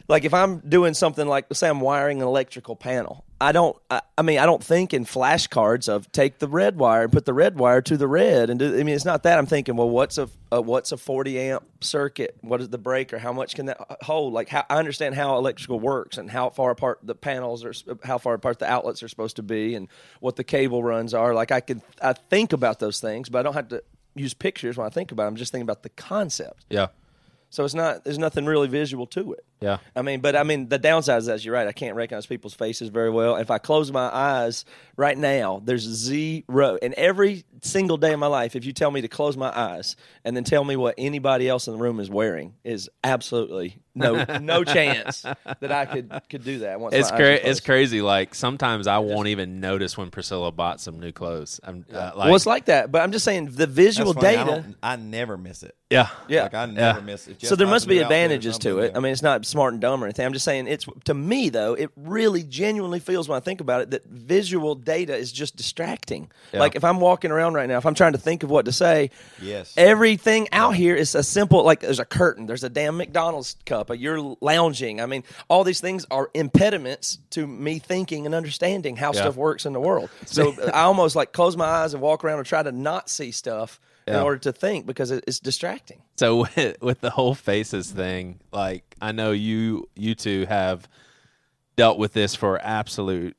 [0.08, 3.76] like if I'm doing something like say I'm wiring an electrical panel, I don't.
[3.88, 7.24] I, I mean, I don't think in flashcards of take the red wire and put
[7.24, 8.74] the red wire to the red and do.
[8.74, 9.76] I mean, it's not that I'm thinking.
[9.76, 12.36] Well, what's a, a what's a 40 amp circuit?
[12.40, 13.18] What is the breaker?
[13.18, 14.32] How much can that hold?
[14.32, 17.72] Like, how, I understand how electrical works and how far apart the panels are,
[18.02, 19.86] how far apart the outlets are supposed to be, and
[20.18, 21.32] what the cable runs are.
[21.32, 23.84] Like, I can I think about those things, but I don't have to
[24.16, 25.24] use pictures when I think about.
[25.24, 25.26] it.
[25.28, 26.64] I'm just thinking about the concept.
[26.70, 26.88] Yeah,
[27.50, 28.02] So it's not.
[28.02, 29.44] There's nothing really visual to it.
[29.60, 29.78] Yeah.
[29.96, 31.66] I mean, but I mean, the downside is that you're right.
[31.66, 33.36] I can't recognize people's faces very well.
[33.36, 34.64] If I close my eyes
[34.96, 36.78] right now, there's zero.
[36.82, 39.96] And every single day of my life, if you tell me to close my eyes
[40.24, 44.24] and then tell me what anybody else in the room is wearing, is absolutely no
[44.40, 46.78] no chance that I could could do that.
[46.80, 48.00] Once It's my eyes are cra- it's crazy.
[48.00, 51.60] Like sometimes I won't even notice when Priscilla bought some new clothes.
[51.64, 52.92] I'm uh, like, well, it's like that.
[52.92, 54.50] But I'm just saying the visual That's funny.
[54.52, 54.74] I, data.
[54.82, 55.74] I never miss it.
[55.90, 56.44] yeah, Yeah.
[56.44, 57.04] Like I never Yeah.
[57.04, 57.44] miss it.
[57.44, 58.92] so there must be new outfit advantages to it.
[58.96, 60.24] I mean, it's not smart and dumb or anything.
[60.26, 61.74] I'm just saying it's to me though.
[61.74, 66.30] It really genuinely feels when I think about it that visual data is just distracting.
[66.52, 66.60] Yeah.
[66.60, 68.72] Like if I'm walking around right now, if I'm trying to think of what to
[68.72, 69.10] say,
[69.42, 69.74] Yes.
[69.76, 71.64] everything out here is a simple.
[71.64, 75.00] Like there's a curtain, there's a damn McDonald's cup, you're lounging.
[75.00, 79.20] I mean, all these things are impediments to me thinking and understanding how Yeah.
[79.22, 80.10] stuff works in the world.
[80.26, 83.30] So I almost like close my eyes and walk around and try to not see
[83.30, 83.80] stuff
[84.16, 86.02] in order to think because it's distracting.
[86.16, 90.88] So with, with the whole faces thing, like I know you you two have
[91.76, 93.36] dealt with this for absolute,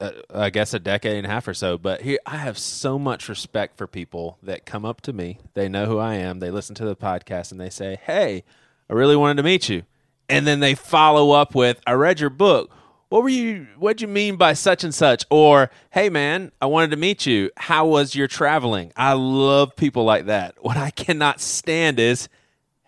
[0.00, 1.76] uh, I guess a decade and a half or so.
[1.76, 5.38] But here, I have so much respect for people that come up to me.
[5.54, 6.38] They know who I am.
[6.38, 8.44] They listen to the podcast and they say, "Hey,
[8.88, 9.82] I really wanted to meet you,"
[10.28, 12.70] and then they follow up with, "I read your book."
[13.14, 13.68] What were you?
[13.78, 15.24] What'd you mean by such and such?
[15.30, 17.52] Or, hey man, I wanted to meet you.
[17.56, 18.92] How was your traveling?
[18.96, 20.56] I love people like that.
[20.64, 22.28] What I cannot stand is,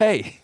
[0.01, 0.41] hey,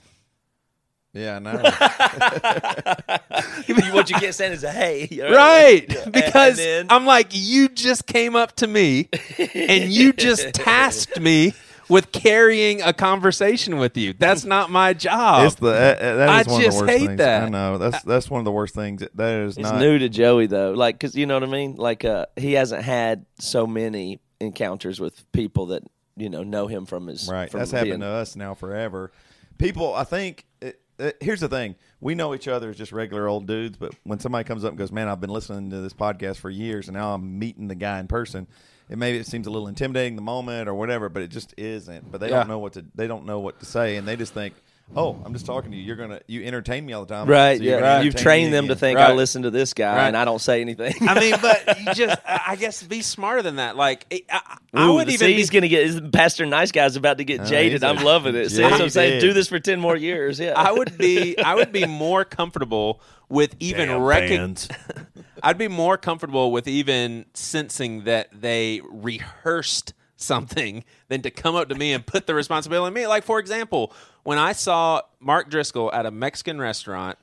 [1.13, 1.55] Yeah, I know.
[3.93, 5.85] what you can't stand is a hey, right?
[5.93, 6.09] Yeah.
[6.11, 9.09] Because then- I'm like, you just came up to me
[9.53, 11.55] and you just tasked me
[11.89, 14.13] with carrying a conversation with you.
[14.13, 15.47] That's not my job.
[15.47, 17.19] It's the uh, that I one just of the worst hate things.
[17.19, 17.43] that.
[17.45, 19.03] I know that's that's one of the worst things.
[19.15, 19.81] That is It's not.
[19.81, 21.77] new to Joey though, like because you know what I mean.
[21.77, 25.83] Like uh, he hasn't had so many encounters with people that
[26.17, 27.51] you know know him from his Right.
[27.51, 29.13] From That's being, happened to us now forever.
[29.59, 30.47] People, I think.
[30.61, 33.95] It, it, here's the thing: we know each other as just regular old dudes, but
[34.05, 36.89] when somebody comes up and goes, "Man, I've been listening to this podcast for years,
[36.89, 38.47] and now I'm meeting the guy in person,"
[38.89, 42.11] it maybe it seems a little intimidating the moment or whatever, but it just isn't.
[42.11, 42.39] But they Yeah.
[42.39, 42.85] don't know what to.
[42.95, 44.55] They don't know what to say, and they just think,
[44.97, 45.83] "Oh, I'm just talking to you.
[45.83, 47.59] You're gonna you entertain me all the time, Right.
[47.59, 47.81] so you're yeah.
[47.95, 50.09] gonna You've trained me them to again." think I listen to this guy Right.
[50.09, 50.95] and I don't say anything.
[51.03, 53.77] I mean, but you just, I I guess, be smarter than that.
[53.77, 56.73] Like, I, I I Ooh, would see, even be he's gonna get his Pastor Nice
[56.73, 57.73] Guy's about to get Oh, jaded.
[57.73, 58.51] he's a I'm loving it.
[58.51, 59.21] See, that's I'm saying.
[59.21, 60.39] Do this for ten more years.
[60.41, 60.53] Yeah.
[60.57, 64.67] I would be I would be more comfortable with even recognize.
[64.67, 64.69] fans.
[65.43, 71.69] I'd be more comfortable with even sensing that they rehearsed something than to come up
[71.69, 73.07] to me and put the responsibility on me.
[73.07, 77.19] Like for example, when I saw Mark Driscoll at a Mexican restaurant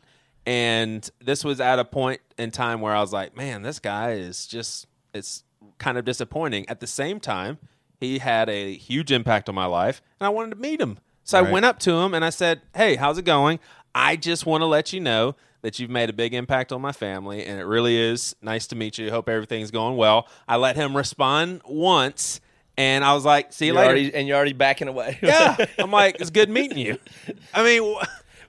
[0.50, 4.14] And this was at a point in time where I was like, man, this guy
[4.14, 5.44] is just, it's
[5.78, 6.68] kind of disappointing.
[6.68, 7.60] At the same time,
[8.00, 10.98] he had a huge impact on my life, and I wanted to meet him.
[11.24, 13.60] So I went up to him and I said, hey, how's it going?
[13.94, 16.94] I just want to let you know that you've made a big impact on my
[16.94, 19.12] family, and it really is nice to meet you.
[19.12, 20.28] Hope everything's going well.
[20.48, 22.42] I let him respond once,
[22.80, 23.90] and I was like, see you You're later.
[23.92, 25.20] already, and you're already backing away.
[25.24, 25.58] yeah.
[25.80, 26.98] I'm like, it's good meeting you.
[27.54, 27.96] I mean,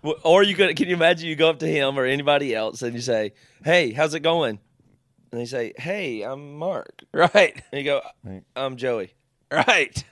[0.05, 2.81] wh- Or you could can you imagine you go up to him or anybody else
[2.83, 3.33] and you say,
[3.65, 4.59] "Hey, how's it going?"
[5.33, 7.61] And they say, "Hey, I'm Mark." right.
[7.73, 8.01] And you go,
[8.57, 9.13] "I'm Joey."
[9.53, 10.05] Right.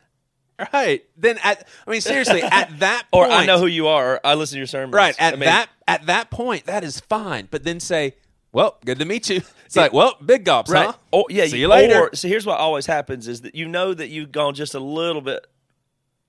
[0.73, 1.05] Right.
[1.17, 4.15] Then at I mean seriously, at that point, Or I know who you are.
[4.15, 4.95] Or I listen to your sermons.
[4.95, 5.15] Right.
[5.19, 7.47] At I mean, that at that point, that is fine.
[7.51, 8.17] But then say,
[8.53, 9.43] Well, good to meet you.
[9.69, 10.87] It's like, well, big gobs, right?
[10.87, 10.93] huh?
[11.13, 11.45] Oh yeah.
[11.45, 12.05] See you later.
[12.05, 14.81] Or, so here's what always happens: is that you know that you've gone just a
[14.81, 15.47] little bit.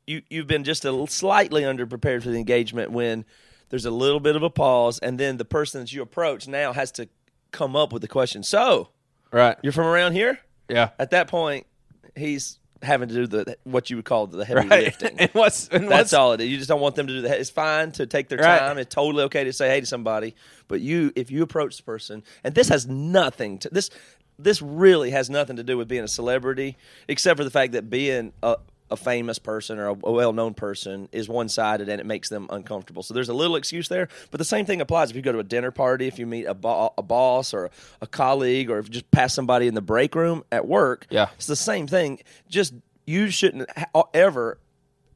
[0.06, 3.24] You you've been just a slightly underprepared for the engagement when
[3.70, 6.74] there's a little bit of a pause, and then the person that you approach now
[6.74, 7.08] has to
[7.52, 8.44] come up with the question.
[8.44, 8.90] So
[9.32, 9.58] right.
[9.62, 10.40] you're from around here?
[10.68, 10.90] Yeah.
[11.00, 11.66] At that point,
[12.16, 14.84] he's having to do the what you would call the heavy Right.
[14.86, 15.16] lifting.
[15.20, 16.50] and what's and That's what's, all it is.
[16.50, 17.40] You just don't want them to do that.
[17.40, 18.60] It's fine to take their Right.
[18.60, 18.78] time.
[18.78, 20.36] It's totally okay to say hey to somebody.
[20.70, 23.90] But you, if you approach the person, and this has nothing to this,
[24.38, 26.78] this really has nothing to do with being a celebrity,
[27.10, 28.56] except for the fact that being a,
[28.90, 33.04] a famous person or a, a well-known person is one-sided and it makes them uncomfortable.
[33.04, 34.08] So there's a little excuse there.
[34.32, 36.46] But the same thing applies if you go to a dinner party, if you meet
[36.46, 37.70] a, bo- a boss or
[38.02, 41.06] a colleague, or if you just pass somebody in the break room at work.
[41.10, 41.28] Yeah.
[41.36, 42.20] it's the same thing.
[42.48, 42.74] Just
[43.06, 44.58] you shouldn't ha- ever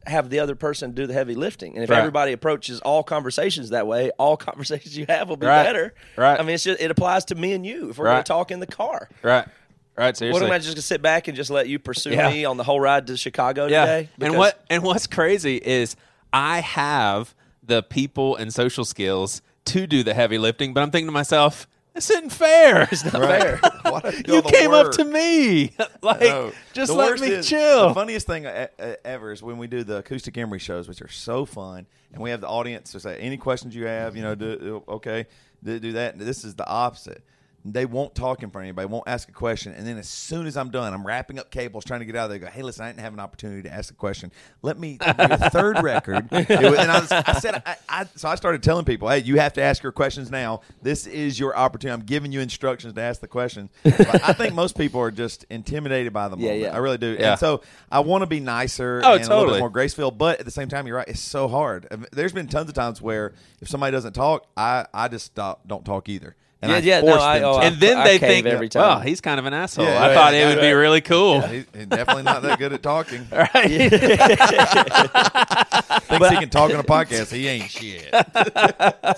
[0.08, 1.76] have the other person do the heavy lifting.
[1.76, 2.00] And if Right.
[2.00, 5.64] everybody approaches all conversations that way, all conversations you have will be Right.
[5.64, 5.94] better.
[6.18, 6.40] Right.
[6.40, 8.52] I mean, it's just, it applies to me and you if we're going to talk
[8.52, 9.10] in the car.
[9.22, 9.48] right.
[9.96, 10.18] Right.
[10.18, 10.42] Seriously.
[10.42, 12.32] What am I just going to sit back and just let you pursue Yeah.
[12.32, 13.86] me on the whole ride to Chicago yeah.
[13.86, 14.10] today?
[14.22, 15.96] And what and what's crazy is
[16.34, 21.08] I have the people and social skills to do the heavy lifting, but I'm thinking
[21.10, 22.88] to myself, this isn't fair.
[22.92, 23.60] It's not fair.
[23.84, 25.72] Why do I do you all the came up to me.
[26.02, 26.52] like No.
[26.74, 27.90] just The let me is- chill.
[27.90, 31.02] The funniest thing uh, uh, ever is when we do the acoustic Emery shows, which
[31.02, 34.16] are so fun, and we have the audience to say any questions you have.
[34.16, 35.28] You know, do, do- okay,
[35.64, 36.18] do, do that.
[36.20, 37.24] This is the opposite.
[37.66, 40.48] They won't talk in front of anybody, won't ask a question, and then as soon
[40.48, 42.26] as I'm done, I'm wrapping up cables, trying to get out.
[42.26, 44.34] of They go, "Hey, listen, I didn't have an opportunity to ask a question.
[44.62, 48.28] Let me do a third record." Was- and I, was, I said, I, I, so
[48.28, 50.60] I started telling people, "Hey, you have to ask your questions now.
[50.82, 51.94] This is your opportunity.
[52.02, 55.46] I'm giving you instructions to ask the questions." But I think most people are just
[55.50, 56.62] intimidated by the Yeah, moment.
[56.64, 56.74] yeah.
[56.76, 57.16] I really do.
[57.18, 57.32] Yeah.
[57.32, 60.40] And so I want to be nicer Oh, and a little bit more graceful, but
[60.40, 61.08] at the same time, you're right.
[61.08, 61.88] It's so hard.
[62.12, 65.86] There's been tons of times where if somebody doesn't talk, I, I just stop, don't
[65.86, 66.36] talk either.
[66.64, 68.48] And Yeah, I yeah, no, force I- them oh, and then I they cave think,
[68.48, 68.82] every time.
[68.82, 69.84] well, he's kind of an asshole.
[69.86, 71.42] Yeah, I right, thought it would be really cool.
[71.42, 73.28] He's he's definitely not that good at talking.
[73.34, 73.50] Right.
[76.04, 77.32] Thinks he can talk on a podcast.
[77.34, 78.12] He ain't shit.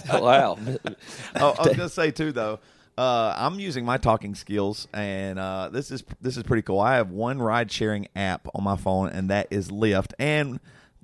[0.10, 0.58] wow.
[1.36, 2.60] oh, I was gonna say too though.
[2.97, 6.79] Uh, I'm using my talking skills, and uh, this is this is pretty cool.
[6.79, 10.13] I have one ride sharing app on my phone, and that is Lyft.
[10.17, 10.60] And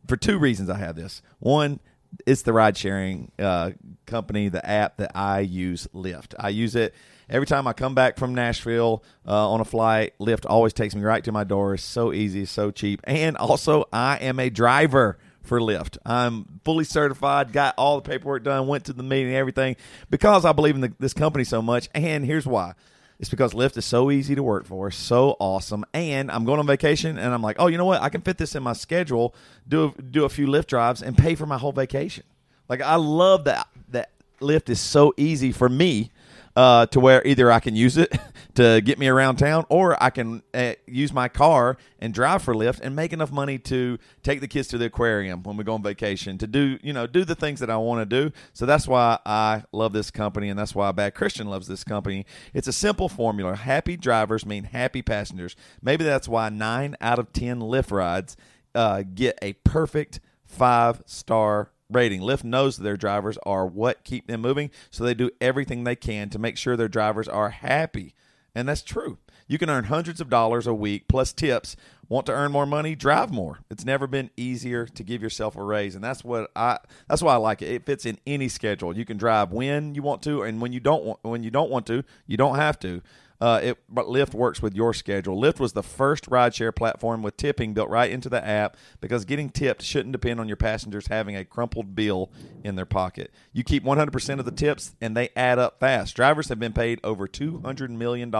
[0.07, 1.21] for two reasons, I have this.
[1.39, 1.79] One,
[2.25, 3.71] it's the ride sharing uh,
[4.05, 6.33] company, the app that I use, Lyft.
[6.39, 6.93] I use it
[7.29, 10.13] every time I come back from Nashville uh, on a flight.
[10.19, 11.73] Lyft always takes me right to my door.
[11.73, 15.97] It's so easy, so cheap, and also I am a driver for Lyft.
[16.05, 19.75] I'm fully certified, got all the paperwork done, went to the meeting, everything,
[20.09, 21.89] because I believe in the, this company so much.
[21.95, 22.73] And here's why.
[23.21, 26.65] It's because Lyft is so easy to work for, so awesome, and I'm going on
[26.65, 28.01] vacation, and I'm like, oh, you know what?
[28.01, 29.35] I can fit this in my schedule,
[29.67, 32.23] do a, do a few Lyft drives, and pay for my whole vacation.
[32.67, 36.09] Like I love that that Lyft is so easy for me
[36.55, 38.15] uh, to where either I can use it
[38.55, 42.53] to get me around town, or I can uh, use my car and drive for
[42.53, 45.73] Lyft and make enough money to take the kids to the aquarium when we go
[45.73, 48.33] on vacation to do you know do the things that I want to do.
[48.53, 52.25] So that's why I love this company, and that's why Bad Christian loves this company.
[52.53, 55.55] It's a simple formula: happy drivers mean happy passengers.
[55.81, 58.35] Maybe that's why nine out of ten Lyft rides
[58.75, 62.21] uh, get a perfect five star rating.
[62.21, 65.95] Lyft knows that their drivers are what keep them moving, so they do everything they
[65.95, 68.13] can to make sure their drivers are happy.
[68.53, 69.17] And that's true.
[69.47, 71.75] You can earn hundreds of dollars a week plus tips.
[72.07, 72.95] Want to earn more money?
[72.95, 73.59] Drive more.
[73.69, 76.77] It's never been easier to give yourself a raise, and that's what I.
[77.07, 77.69] That's why I like it.
[77.69, 78.95] It fits in any schedule.
[78.95, 81.19] You can drive when you want to, and when you don't want.
[81.23, 83.01] When you don't want to, you don't have to.
[83.41, 85.41] Uh, it, but Lyft works with your schedule.
[85.41, 89.49] Lyft was the first rideshare platform with tipping built right into the app because getting
[89.49, 92.31] tipped shouldn't depend on your passengers having a crumpled bill
[92.63, 93.33] in their pocket.
[93.51, 96.15] You keep 100% of the tips and they add up fast.
[96.15, 98.31] Drivers have been paid over $200 million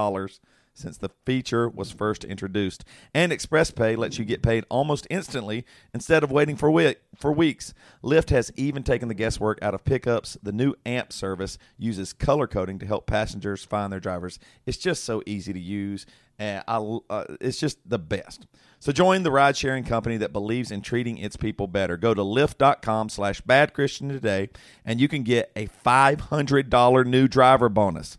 [0.82, 2.84] since the feature was first introduced.
[3.14, 6.72] And Express Pay lets you get paid almost instantly instead of waiting for
[7.18, 7.74] for weeks.
[8.04, 10.38] Lyft has even taken the guesswork out of pickups.
[10.42, 14.40] The new AMP service uses color coding to help passengers find their drivers.
[14.66, 16.06] It's just so easy to use,
[16.40, 16.78] and I,
[17.10, 18.48] uh, it's just the best.
[18.82, 21.98] So join the ride sharing company that believes in treating its people better.
[21.98, 24.50] Go to lyft.com slash bad today
[24.84, 28.18] and you can get a $500 new driver bonus.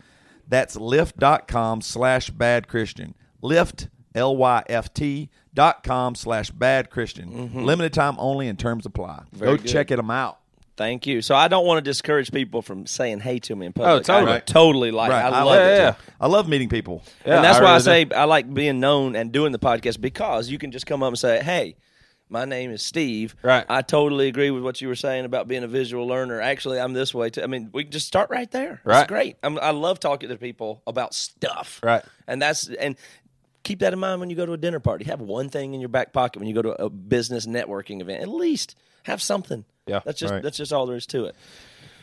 [0.53, 3.15] That's lyft.com slash bad Christian.
[3.43, 7.31] Lyft, L-Y-F-T dot com slash bad Christian.
[7.31, 7.65] Mm-hmm.
[7.65, 9.23] Limited time only and terms apply.
[9.33, 9.71] Very Go good.
[9.71, 10.41] check it them out.
[10.77, 11.23] Thank you.
[11.23, 13.91] So I don't want to discourage people from saying hey to me in public.
[13.91, 14.33] Oh, totally.
[14.37, 15.11] I totally like.
[15.11, 15.25] Right.
[15.25, 15.67] I I love like it.
[15.73, 15.95] it, yeah.
[16.21, 17.03] I love meeting people.
[17.25, 18.15] Yeah, and that's I why I say do.
[18.15, 21.19] I like being known and doing the podcast because you can just come up and
[21.19, 21.77] say, "Hey,
[22.29, 23.35] my name is Steve.
[23.43, 23.65] Right.
[23.69, 26.41] I totally agree with what you were saying about being a visual learner.
[26.41, 27.43] Actually, I'm this way too.
[27.43, 28.81] I mean, we can just start right there.
[28.85, 29.01] Right.
[29.03, 29.37] It's great.
[29.43, 31.81] I'm, I love talking to people about stuff.
[31.83, 32.03] Right.
[32.27, 32.97] And that's and
[33.65, 35.05] keep that in mind when you go to a dinner party.
[35.05, 38.23] Have one thing in your back pocket when you go to a business networking event.
[38.23, 39.65] At least have something.
[39.87, 40.01] Yeah.
[40.05, 40.43] That's just Right.
[40.43, 41.37] that's just all there is to it.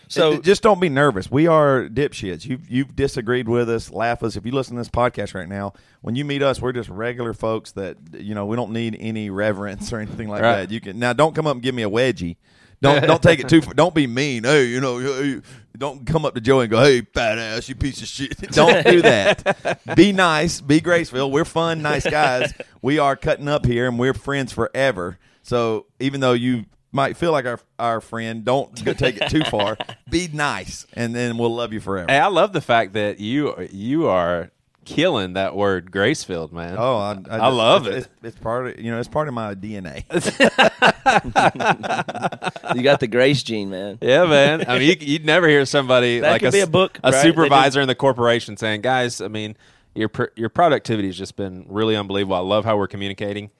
[0.09, 1.29] So So just don't be nervous.
[1.31, 2.43] We are dipshits.
[2.45, 4.35] You've you've disagreed with us, laugh us.
[4.35, 7.33] If you listen to this podcast right now, when you meet us, we're just regular
[7.33, 10.55] folks that you know we don't need any reverence or anything like Right.
[10.67, 10.71] that.
[10.71, 12.37] You can now don't come up and give me a wedgie.
[12.81, 13.61] Don't don't take it too.
[13.61, 13.73] far.
[13.73, 14.45] Don't be mean.
[14.45, 15.41] Hey, you know, hey,
[15.77, 18.85] don't come up to Joey and go, "Hey, fat ass, you piece of shit." Don't
[18.85, 19.81] do that.
[19.95, 20.59] be nice.
[20.61, 21.29] Be graceful.
[21.29, 22.53] We're fun, nice guys.
[22.81, 25.19] We are cutting up here, and we're friends forever.
[25.43, 29.77] So even though you might feel like our our friend, don't take it too far.
[30.09, 32.11] Be nice, and then we'll love you forever.
[32.11, 34.51] Hey, I love the fact that you you are
[34.85, 36.75] killing that word Gracefield, man.
[36.77, 38.11] Oh, I, I love it's, it.
[38.23, 40.03] It's, it's part of you know it's part of my DNA.
[42.75, 43.99] you got the grace gene, man.
[44.01, 44.65] Yeah, man.
[44.67, 47.11] I mean, you, you'd never hear somebody That like could be s- a book, a
[47.11, 47.21] right?
[47.21, 49.55] Supervisor in the corporation saying, "Guys, I mean,
[49.93, 52.35] your your productivity has just been really unbelievable.
[52.35, 53.51] I love how we're communicating.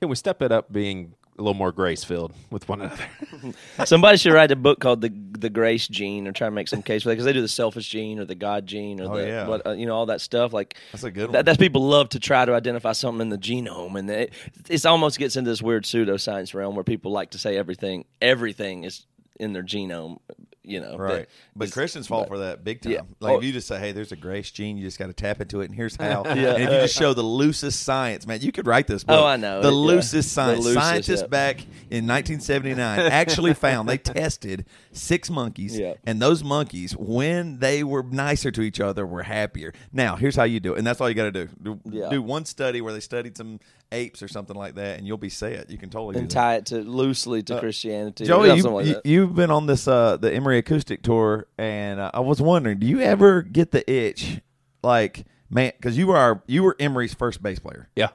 [0.00, 3.04] Can we step it up, being a little more grace filled with one another?"
[3.86, 6.82] Somebody should write a book called the the Grace Gene, or try to make some
[6.82, 9.16] case for that because they do the selfish gene or the God gene or Oh,
[9.16, 9.48] the yeah.
[9.48, 10.52] what uh, you know all that stuff.
[10.52, 11.32] Like That's a good one.
[11.32, 14.32] That, that's people love to try to identify something in the genome, and it
[14.68, 18.84] it's almost gets into this weird pseudoscience realm where people like to say everything everything
[18.84, 19.06] is
[19.40, 20.18] in their genome.
[20.64, 21.12] You know, Right.
[21.20, 22.92] that- But Christians fall but- for that big time.
[22.92, 23.00] Yeah.
[23.18, 23.38] Like Oh.
[23.38, 25.60] if you just say, "Hey, there's a grace gene," you just got to tap into
[25.60, 26.22] it, and here's how.
[26.24, 26.54] Yeah.
[26.54, 29.18] And if you just show the loosest science, man, you could write this book.
[29.18, 29.60] Oh, I know.
[29.60, 29.76] The It- yeah.
[29.76, 30.64] loosest The science.
[30.64, 31.26] loosest, Scientists yeah.
[31.26, 38.04] back in 1979 actually found they tested six monkeys, and those monkeys, when they were
[38.04, 39.72] nicer to each other, were happier.
[39.92, 41.48] Now, here's how you do it, and that's all you got to do.
[41.60, 42.08] Do, Yeah.
[42.08, 43.58] do one study where they studied some
[43.92, 45.70] apes or something like that, and you'll be set.
[45.70, 48.24] You can totally and tie it to loosely to Christianity.
[48.24, 52.00] Uh, Joey, you, like you, you've been on this uh, the Emery acoustic tour, and
[52.00, 54.40] uh, I was wondering, do you ever get the itch,
[54.82, 57.88] like man, because you were our, you were Emery's first bass player.
[57.94, 58.08] yeah.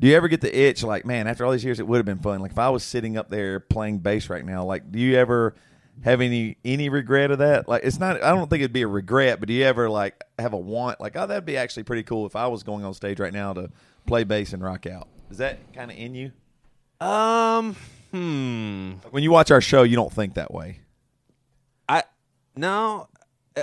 [0.00, 2.06] Do you ever get the itch, like man, after all these years, it would have
[2.06, 2.40] been fun.
[2.40, 5.54] Like if I was sitting up there playing bass right now, like do you ever
[6.02, 7.68] have any any regret of that?
[7.68, 10.24] Like it's not, I don't think it'd be a regret, but do you ever like
[10.38, 12.94] have a want, like oh that'd be actually pretty cool if I was going on
[12.94, 13.70] stage right now to
[14.06, 15.08] play bass and rock out?
[15.30, 16.32] Is that kind of in you?
[17.00, 17.76] Um.
[18.10, 18.92] Hmm.
[19.10, 20.80] When you watch our show, you don't think that way.
[21.88, 22.02] I
[22.56, 23.08] no.
[23.56, 23.62] uh,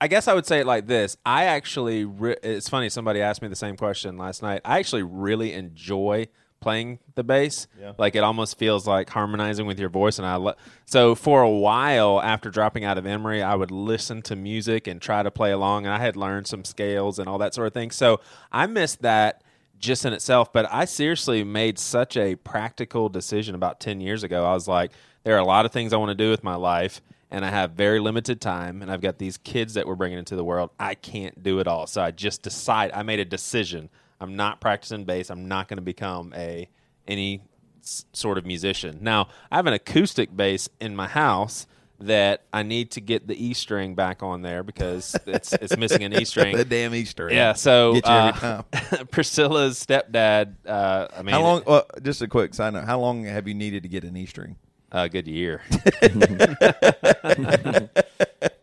[0.00, 1.16] I guess I would say it like this.
[1.24, 2.90] I actually, re- it's funny.
[2.90, 4.60] Somebody asked me the same question last night.
[4.64, 6.28] I actually really enjoy
[6.60, 7.68] playing the bass.
[7.80, 7.92] Yeah.
[7.96, 11.48] Like it almost feels like harmonizing with your voice, and I lo- so for a
[11.48, 15.52] while after dropping out of Emery, I would listen to music and try to play
[15.52, 17.90] along, and I had learned some scales and all that sort of thing.
[17.90, 19.43] So I missed that
[19.84, 20.52] just in itself.
[20.52, 24.44] But I seriously made such a practical decision about 10 years ago.
[24.44, 24.90] I was like,
[25.22, 27.50] there are a lot of things I want to do with my life, and I
[27.50, 30.70] have very limited time, and I've got these kids that we're bringing into the world.
[30.78, 31.86] I can't do it all.
[31.86, 33.88] So I just decide, I made a decision.
[34.20, 35.30] I'm not practicing bass.
[35.30, 36.68] I'm not going to become a
[37.06, 37.42] any
[37.82, 38.98] sort of musician.
[39.02, 41.66] Now, I have an acoustic bass in my house
[42.00, 46.02] that I need to get the E string back on there because it's it's missing
[46.02, 46.56] an E string.
[46.56, 47.28] the damn Easter.
[47.28, 47.36] egg.
[47.36, 48.62] Yeah, so Get you every uh.
[49.10, 50.54] Priscilla's stepdad.
[50.66, 51.62] Uh, I mean, How long?
[51.66, 52.84] Uh, just a quick side note.
[52.84, 54.56] How long have you needed to get an E string?
[54.92, 55.60] A good year.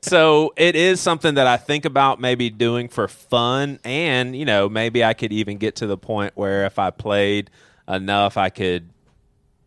[0.01, 4.69] so it is something that I think about maybe doing for fun, and you know,
[4.69, 7.49] maybe I could even get to the point where if I played
[7.87, 8.89] enough, I could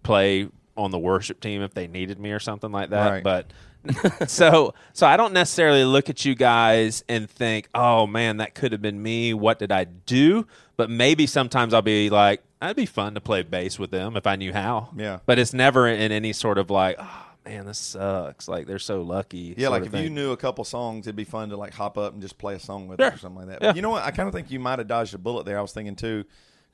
[0.02, 3.10] play on the worship team if they needed me or something like that.
[3.10, 3.22] Right.
[3.24, 3.52] But
[4.28, 8.72] so so I don't necessarily look at you guys and think, "Oh man, that could
[8.72, 9.34] have been me.
[9.34, 10.46] What did I do?"
[10.76, 14.26] But maybe sometimes I'll be like, "That'd be fun to play bass with them if
[14.26, 15.18] I knew how." Yeah.
[15.26, 18.48] But it's never in any sort of like, "Oh man, this sucks.
[18.48, 19.54] Like they're so lucky.
[19.56, 22.14] Yeah, like if you knew a couple songs, it'd be fun to like hop up
[22.14, 23.10] and just play a song with Sure.
[23.12, 23.62] or something like that.
[23.62, 23.68] Yeah.
[23.68, 24.02] But you know what?
[24.02, 25.58] I kind of think you might have dodged a bullet there.
[25.58, 26.24] I was thinking too,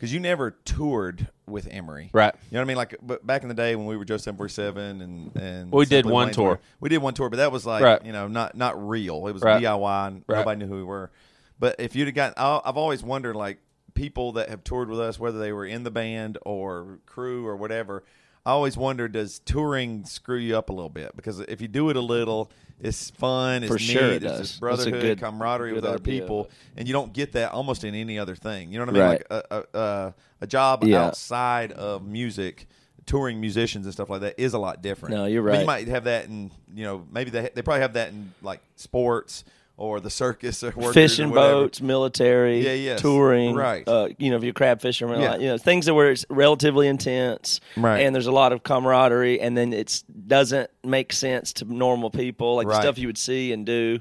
[0.00, 2.32] because you never toured with Emery, Right.
[2.50, 2.76] You know what I mean?
[2.78, 5.70] Like, but back in the day when we were Joe Seven Four Seven and and
[5.70, 6.58] We did one Wayne's tour.
[6.80, 8.04] We did one tour, but that was like Right.
[8.04, 9.26] you know not not real.
[9.26, 9.60] It was Right.
[9.62, 10.38] DIY, and Right.
[10.38, 11.10] nobody knew who we were.
[11.58, 13.58] But if you'd have gotten, I- I've always wondered like
[13.92, 17.54] people that have toured with us, whether they were in the band or crew or
[17.56, 18.02] whatever.
[18.46, 21.14] I always wonder, does touring screw you up a little bit?
[21.14, 24.22] Because if you do it a little, it's fun, it's For neat, sure it there's
[24.22, 24.38] does.
[24.38, 26.20] this It's a brotherhood, good- camaraderie with other idea.
[26.22, 28.72] people, and you don't get that almost in any other thing.
[28.72, 29.02] You know what I mean?
[29.02, 29.30] Right.
[29.30, 31.04] Like a, a, a, job Yeah.
[31.04, 32.66] outside of music,
[33.04, 35.14] touring musicians and stuff like that is a lot different.
[35.14, 35.60] No, you're I mean, right.
[35.60, 38.60] you might have that in, you know, maybe they they probably have that in like
[38.76, 39.44] sports
[39.80, 43.00] or the circus or fishing boats, military, Yeah, yes.
[43.00, 43.82] touring, Right.
[43.88, 45.36] Uh, you know, if you're crab fishing, Yeah.
[45.36, 48.00] you know, things that were relatively intense, Right.
[48.00, 52.56] And there's a lot of camaraderie, and then it doesn't make sense to normal people,
[52.56, 53.98] like the stuff you would see and do,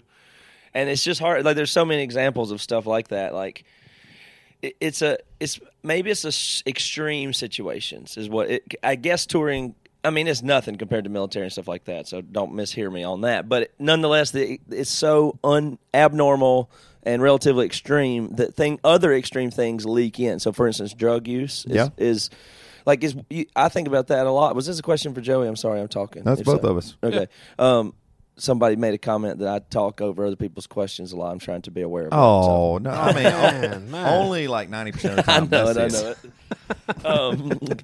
[0.73, 1.45] and it's just hard.
[1.45, 3.63] Like there's so many examples of stuff like that, like.
[4.61, 9.73] it- It's a it's maybe it's a extreme situations is what it, I guess touring
[10.03, 12.07] I mean, it's nothing compared to military and stuff like that.
[12.07, 13.49] So don't mishear me on that.
[13.49, 16.71] But nonetheless, the, it's so un abnormal
[17.03, 20.39] and relatively extreme that thing other extreme things leak in.
[20.39, 21.89] So, for instance, drug use is, Yeah.
[21.97, 22.29] is
[22.85, 24.55] like is you, I think about that a lot.
[24.55, 25.47] Was this a question for Joey?
[25.47, 26.23] I'm sorry, I'm talking.
[26.23, 26.95] That's If both so- of us.
[27.03, 27.27] Okay.
[27.57, 27.93] Um,
[28.37, 31.31] somebody made a comment that I talk over other people's questions a lot.
[31.31, 32.13] I'm trying to be aware of.
[32.13, 32.19] it, so.
[32.19, 32.89] Oh no!
[32.89, 34.13] I mean, Man, man.
[34.23, 35.49] only like ninety percent of the I time.
[35.49, 35.77] know it.
[35.77, 36.15] I know
[36.89, 37.05] it.
[37.05, 37.59] um,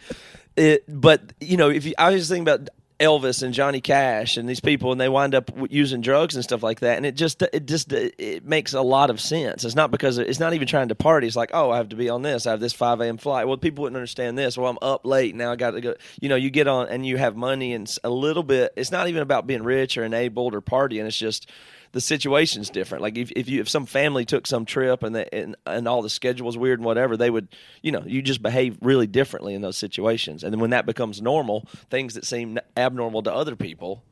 [0.56, 0.84] it.
[0.88, 4.47] But you know, if you, I was just thinking about Elvis and Johnny Cash and
[4.47, 7.41] these people, and they wind up using drugs and stuff like that, and it just
[7.41, 9.66] it just it makes a lot of sense.
[9.66, 11.28] It's not because it's not even trying to party.
[11.28, 12.47] It's like, oh, I have to be on this.
[12.47, 13.18] I have this five a.m.
[13.18, 13.47] flight.
[13.47, 14.58] Well, people wouldn't understand this.
[14.58, 15.51] Well, I'm up late now.
[15.51, 15.95] I got to go.
[16.22, 18.72] You know, you get on and you have money and a little bit.
[18.78, 21.06] It's not even about being rich or enabled or partying.
[21.06, 21.49] It's just
[21.96, 23.02] the situation's different.
[23.02, 26.10] Like if, if you if some family took some trip and and and all the
[26.10, 27.48] schedule was weird and whatever, they would
[27.82, 30.43] you know you just behave really differently in those situations.
[30.43, 34.04] And then when that becomes normal, things that seem abnormal to other people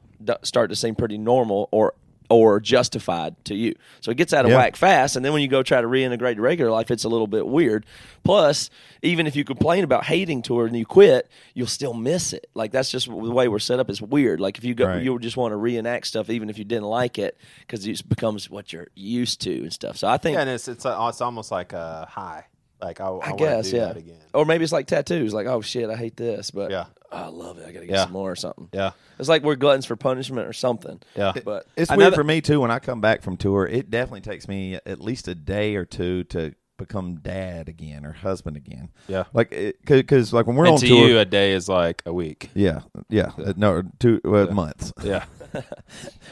[0.44, 1.94] start to seem pretty normal or
[2.30, 3.76] or justified to you.
[4.02, 4.58] So it gets out of Yeah.
[4.58, 5.16] whack fast.
[5.16, 7.46] And then when you go try to reintegrate to regular life, it's a little bit
[7.48, 7.86] weird.
[8.24, 8.70] Plus,
[9.02, 12.50] even if you complain about hating tour and you quit, you'll still miss it.
[12.54, 13.90] Like that's just the way we're set up.
[13.90, 14.40] It's weird.
[14.40, 15.04] Like if you go, Right.
[15.04, 18.50] you just want to reenact stuff, even if you didn't like it, because it becomes
[18.50, 19.98] what you're used to and stuff.
[19.98, 22.46] So I think, Yeah, and it's it's, uh, it's almost like a high.
[22.82, 23.86] Like I, I, I guess, do yeah.
[23.88, 24.18] that again.
[24.34, 25.34] Or maybe it's like tattoos.
[25.34, 26.86] Like, oh shit, I hate this, but Yeah.
[27.14, 27.66] Oh, I love it.
[27.68, 28.04] I gotta get Yeah.
[28.04, 28.70] some more or something.
[28.74, 28.92] Yeah.
[29.20, 31.00] It's like we're gluttons for punishment or something.
[31.16, 31.34] Yeah.
[31.46, 33.66] But It's Another- weird for me too when I come back from tour.
[33.68, 38.14] It definitely takes me at least a day or two to become dad again or
[38.14, 38.90] husband again.
[39.08, 39.26] Yeah.
[39.34, 39.52] like
[39.86, 42.50] because like when we're and on to tour, you, a day is like a week.
[42.56, 44.92] yeah, yeah, uh, no, two uh, months.
[45.04, 45.26] Yeah.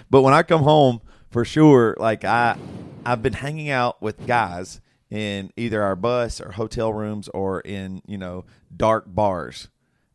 [0.10, 2.58] But when I come home, for sure, like I,
[3.06, 8.02] I've been hanging out with guys in either our bus or hotel rooms or in
[8.08, 9.68] you know dark bars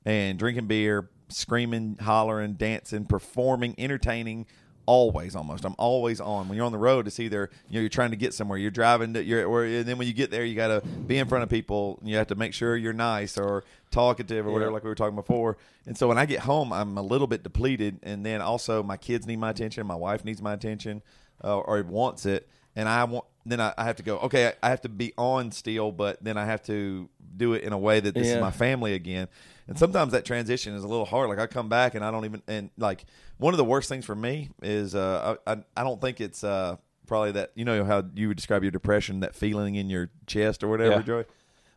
[0.06, 4.46] and drinking beer, screaming, hollering, dancing, performing, entertaining.
[4.86, 5.64] Always, almost.
[5.64, 6.48] I'm always on.
[6.48, 8.70] When you're on the road, it's either you know you're trying to get somewhere, you're
[8.70, 11.26] driving, to, you're, or and then when you get there, you got to be in
[11.26, 11.98] front of people.
[12.00, 14.94] And you have to make sure you're nice or talkative or whatever, like we were
[14.94, 15.58] talking before.
[15.86, 18.96] And so when I get home, I'm a little bit depleted, and then also my
[18.96, 21.02] kids need my attention, my wife needs my attention,
[21.42, 23.24] uh, or wants it, and I want.
[23.48, 24.18] Then I, I have to go.
[24.18, 27.62] Okay, I, I have to be on still, but then I have to do it
[27.62, 28.34] in a way that this Yeah.
[28.36, 29.28] is my family again.
[29.68, 31.28] And sometimes that transition is a little hard.
[31.28, 33.04] Like I come back and I don't even and like
[33.38, 36.76] one of the worst things for me is uh I I, don't think it's uh
[37.06, 40.64] probably that you know how you would describe your depression that feeling in your chest
[40.64, 41.02] or whatever Yeah.
[41.02, 41.24] Joey.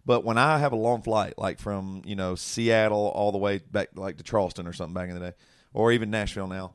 [0.05, 3.59] But when I have a long flight, like from you know Seattle all the way
[3.59, 5.33] back like to Charleston or something back in the day,
[5.73, 6.71] or even Nashville now,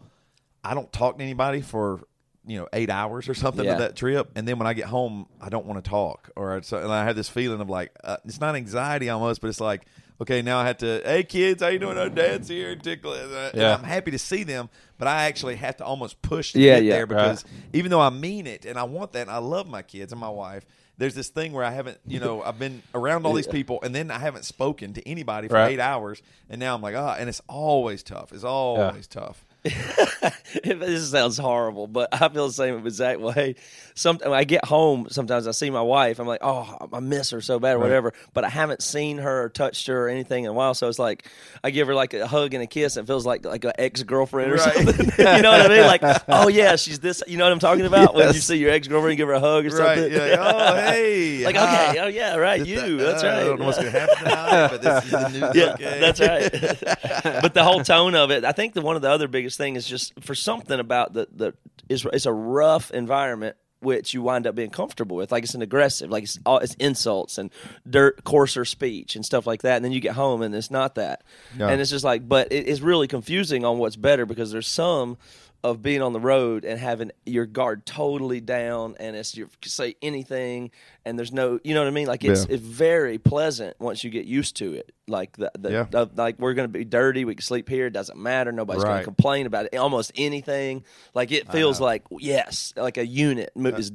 [0.63, 2.01] I don't talk to anybody for
[2.47, 3.73] you know eight hours or something Yeah.
[3.73, 6.61] of that trip, and then when I get home, I don't want to talk, or
[6.63, 9.61] so, and I have this feeling of like uh, it's not anxiety almost, but it's
[9.61, 9.87] like
[10.21, 11.99] okay, now I have to hey kids, how you doing?
[11.99, 13.75] Our dad's here, and tickle, and, uh, and Yeah.
[13.75, 14.69] I'm happy to see them,
[14.99, 16.95] but I actually have to almost push to Yeah, get yeah.
[16.97, 19.83] there because even though I mean it and I want that, and I love my
[19.83, 20.65] kids and my wife.
[20.97, 23.93] There's this thing where I haven't, you know, I've been around all these people, and
[23.93, 25.73] then I haven't spoken to anybody for Right.
[25.73, 28.33] eight hours, and now I'm like, ah, and it's always tough.
[28.33, 29.45] It's always tough.
[30.65, 33.55] this sounds horrible, but I feel the same exact way.
[33.95, 36.19] Some when I get home, sometimes I see my wife.
[36.19, 38.13] I'm like, oh, I miss her so bad, or whatever.
[38.33, 40.75] But I haven't seen her or touched her or anything in a while.
[40.75, 41.27] So it's like
[41.63, 42.97] I give her like a hug and a kiss.
[42.97, 44.75] And it feels like like an ex girlfriend or Right.
[44.75, 45.07] something.
[45.19, 45.87] you know what I mean?
[45.87, 47.23] Like, oh yeah, she's this.
[47.27, 48.15] You know what I'm talking about?
[48.15, 49.97] When you see your ex girlfriend, give her a hug or Right?
[49.99, 50.13] something.
[50.13, 50.37] Yeah.
[50.41, 51.45] Oh, hey.
[51.45, 51.91] like hi.
[51.91, 52.97] okay, oh yeah, right, you.
[52.99, 53.37] That's Uh, right.
[53.39, 55.55] I don't know what's going to happen tonight, but this is the news.
[55.55, 56.01] Yeah, okay.
[56.01, 57.41] that's right.
[57.43, 59.77] but the whole tone of it, I think the one of the other biggest thing
[59.77, 61.55] is just for something about the the
[61.89, 65.31] it's, it's a rough environment which you wind up being comfortable with.
[65.31, 67.51] Like it's an aggressive like it's all it's insults and
[67.89, 69.77] dirt coarser speech and stuff like that.
[69.77, 71.23] And then you get home and it's not that.
[71.57, 71.69] No.
[71.69, 75.19] and it's just like but it, it's really confusing on what's better because there's some
[75.65, 79.71] of being on the road and having your guard totally down and it's you can
[79.71, 80.71] say anything
[81.07, 82.55] and there's no you know what I mean like it's Yeah.
[82.57, 85.87] it's very pleasant once you get used to it like the, the, Yeah.
[85.91, 89.05] the- like we're gonna be dirty we can sleep here it doesn't matter nobody's gonna
[89.05, 90.85] complain about it almost anything
[91.15, 93.91] like it feels like yes like a unit mo- is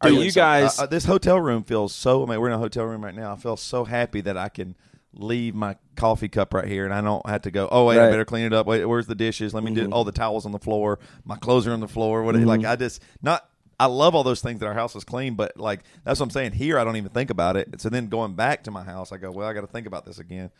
[0.00, 0.80] Are you guys?
[0.80, 2.24] Uh, uh, this hotel room feels so.
[2.24, 3.32] I mean, we're in a hotel room right now.
[3.32, 4.74] I feel so happy that I can
[5.14, 7.68] leave my coffee cup right here, and I don't have to go.
[7.70, 8.66] Oh wait, I better clean it up.
[8.66, 9.54] Wait, where's the dishes?
[9.54, 9.92] Let me do mm-hmm.
[9.92, 10.98] all the towels on the floor.
[11.24, 12.22] My clothes are on the floor.
[12.22, 12.34] What?
[12.34, 12.46] Mm-hmm.
[12.46, 13.48] Like I just not.
[13.80, 16.30] I love all those things that our house is clean, but like that's what I'm
[16.30, 16.52] saying.
[16.52, 17.80] Here, I don't even think about it.
[17.80, 20.04] So then going back to my house, I go, well, I got to think about
[20.04, 20.50] this again.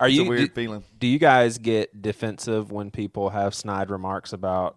[0.00, 0.84] Are It's you a weird do, feeling?
[0.98, 4.76] Do you guys get defensive when people have snide remarks about?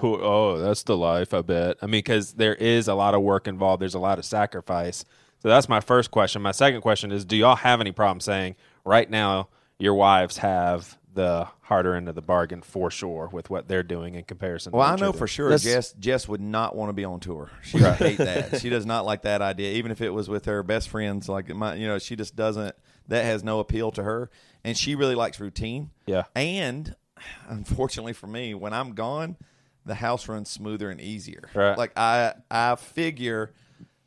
[0.00, 1.34] Oh, that's the life.
[1.34, 1.78] I bet.
[1.82, 3.82] I mean, because there is a lot of work involved.
[3.82, 5.04] There's a lot of sacrifice.
[5.44, 6.40] So that's my first question.
[6.40, 10.96] My second question is: Do y'all have any problem saying right now your wives have
[11.12, 14.72] the harder end of the bargain for sure with what they're doing in comparison?
[14.72, 17.20] to Well, I know for sure That's- Jess Jess would not want to be on
[17.20, 17.50] tour.
[17.62, 18.62] She would hate that.
[18.62, 21.28] She does not like that idea, even if it was with her best friends.
[21.28, 22.74] Like my, you know, she just doesn't.
[23.08, 24.30] That has no appeal to her,
[24.64, 25.90] and she really likes routine.
[26.06, 26.22] Yeah.
[26.34, 26.96] And
[27.48, 29.36] unfortunately for me, when I'm gone,
[29.84, 31.50] the house runs smoother and easier.
[31.52, 31.76] Right.
[31.76, 33.52] Like I, I figure.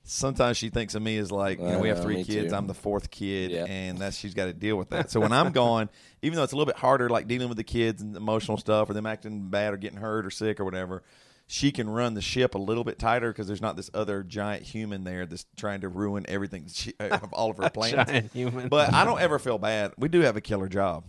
[0.09, 2.51] Sometimes she thinks of me as like, you know, we have Uh, three kids.
[2.51, 2.55] too.
[2.55, 3.65] I'm the fourth kid, Yeah.
[3.65, 5.11] and that's she's got to deal with that.
[5.11, 5.89] So when I'm gone,
[6.21, 8.89] even though it's a little bit harder, like dealing with the kids and emotional stuff,
[8.89, 11.03] or them acting bad, or getting hurt, or sick, or whatever,
[11.45, 14.63] she can run the ship a little bit tighter because there's not this other giant
[14.63, 17.93] human there that's trying to ruin everything she, of all of her plans.
[18.09, 18.69] giant human.
[18.69, 19.91] But I don't ever feel bad.
[19.97, 21.03] We do have a killer job.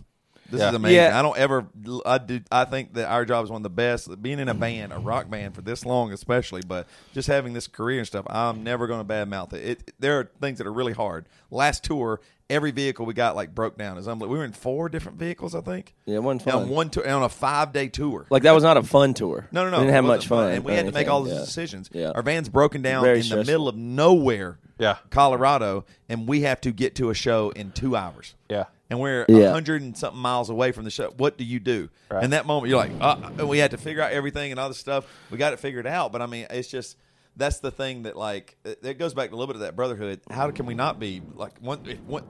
[0.51, 0.69] This Yeah.
[0.69, 0.95] is amazing.
[0.97, 1.19] Yeah.
[1.19, 1.67] I don't ever.
[2.05, 2.41] I do.
[2.51, 4.21] I think that our job is one of the best.
[4.21, 7.67] Being in a band, a rock band, for this long, especially, but just having this
[7.67, 9.63] career and stuff, I'm never going to badmouth it.
[9.87, 9.93] it.
[9.99, 11.25] There are things that are really hard.
[11.51, 12.19] Last tour,
[12.49, 13.97] every vehicle we got like broke down.
[13.97, 15.93] Is we were in four different vehicles, I think.
[16.05, 16.55] Yeah, it wasn't fun.
[16.63, 18.25] On one tour, on a five day tour.
[18.29, 19.77] like that was not a fun tour No, no, no.
[19.77, 21.39] we didn't have much fun and we or had to make all these Yeah.
[21.41, 21.89] decisions.
[21.93, 22.11] Yeah.
[22.15, 23.43] Our van's broken down Very in stressful.
[23.45, 24.97] the middle of nowhere, Yeah.
[25.11, 28.33] Colorado, and we have to get to a show in two hours.
[28.49, 28.65] Yeah.
[28.89, 29.51] And we're a Yeah.
[29.51, 31.09] hundred and something miles away from the show.
[31.17, 31.89] What do you do?
[32.09, 32.23] Right.
[32.23, 34.77] In that moment, you're like, uh, we had to figure out everything and all this
[34.79, 35.05] stuff.
[35.31, 36.97] We got it figured out, but I mean, it's just
[37.35, 40.21] that's the thing that like it, goes back a little bit of that brotherhood.
[40.29, 41.79] How can we not be like one?
[42.07, 42.23] one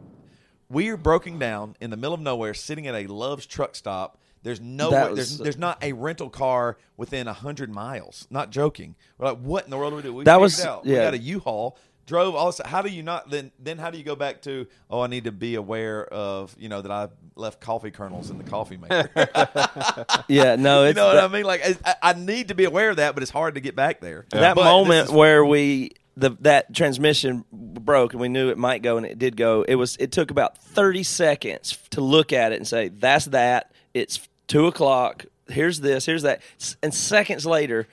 [0.69, 4.19] we are broken down in the middle of nowhere, sitting at a Love's truck stop.
[4.43, 8.27] There's no way, was- there's there's not a rental car within a hundred miles.
[8.29, 8.95] Not joking.
[9.17, 10.13] We're like, what in the world do we do?
[10.13, 10.85] We That was- out.
[10.85, 11.77] We got a U-Haul.
[12.09, 12.59] Drove all this.
[12.65, 13.51] How do you not then?
[13.59, 14.65] Then how do you go back to?
[14.89, 18.39] Oh, I need to be aware of you know that I left coffee kernels in
[18.39, 19.09] the coffee maker.
[20.27, 21.45] yeah no you know what that- I mean?
[21.45, 24.01] Like I, I need to be aware of that, but it's hard to get back
[24.01, 24.25] there.
[24.31, 28.97] that But moment where we the that transmission broke and we knew it might go
[28.97, 32.55] and it did go it was it took about 30 seconds to look at it
[32.55, 36.41] and say that's that it's two o'clock here's this here's that
[36.83, 37.87] and seconds later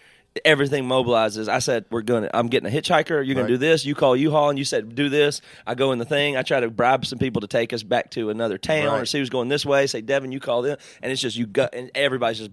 [0.45, 1.49] everything mobilizes.
[1.49, 3.25] I said we're gonna i'm getting a hitchhiker.
[3.25, 3.49] You're gonna Right.
[3.49, 3.85] do this.
[3.85, 5.41] You call u-haul and you said do this.
[5.67, 6.37] I go in the thing.
[6.37, 9.19] I try to bribe some people to take us back to another town or see
[9.19, 9.87] who's going this way.
[9.87, 10.77] Say devin you call them.
[11.03, 12.51] And it's just you got and everybody's just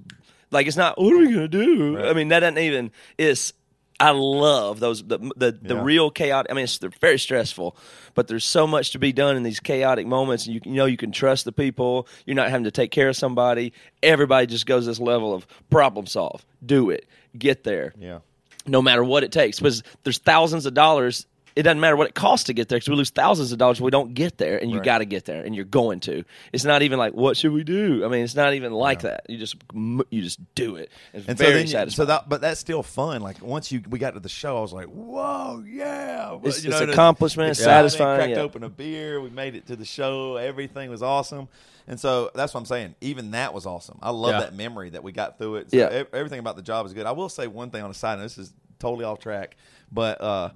[0.52, 2.00] like it's not what are we gonna do?
[2.00, 3.54] I mean that doesn't even it's
[4.00, 5.84] I love those the the, the Yeah.
[5.84, 6.52] real chaotic.
[6.52, 7.78] I mean, it's they're very stressful,
[8.16, 10.46] but there's so much to be done in these chaotic moments.
[10.46, 12.08] And you, you know, you can trust the people.
[12.26, 13.72] You're not having to take care of somebody.
[14.02, 17.06] Everybody just goes this level of problem solve, do it,
[17.38, 18.20] get there, yeah.
[18.66, 19.60] no matter what it takes.
[19.60, 21.26] Because there's thousands of dollars.
[21.56, 23.78] It doesn't matter what it costs to get there because we lose thousands of dollars
[23.78, 24.86] if we don't get there, and you Right.
[24.86, 26.24] got to get there, and you're going to.
[26.52, 28.04] It's not even like what should we do.
[28.04, 29.26] I mean, it's not even like that.
[29.30, 30.90] You just you just do it.
[31.14, 31.96] It's And so very then, you, satisfying.
[31.96, 33.22] so that, but that's still fun.
[33.22, 36.72] Like once you we got to the show, I was like, "Whoa, yeah!" It's- You
[36.72, 38.44] it's the- accomplishment, exciting, satisfying, We Cracked yeah.
[38.44, 39.22] open a beer.
[39.22, 40.38] We made it to the show.
[40.38, 41.48] Everything was awesome.
[41.88, 42.96] And so that's what I'm saying.
[43.02, 44.00] Even that was awesome.
[44.02, 44.40] I love Yeah.
[44.40, 45.70] that memory that we got through it.
[45.72, 46.04] So Yeah.
[46.14, 47.06] everything about the job is good.
[47.06, 49.56] I will say one thing on the side, and this is totally off track,
[49.92, 50.50] but uh,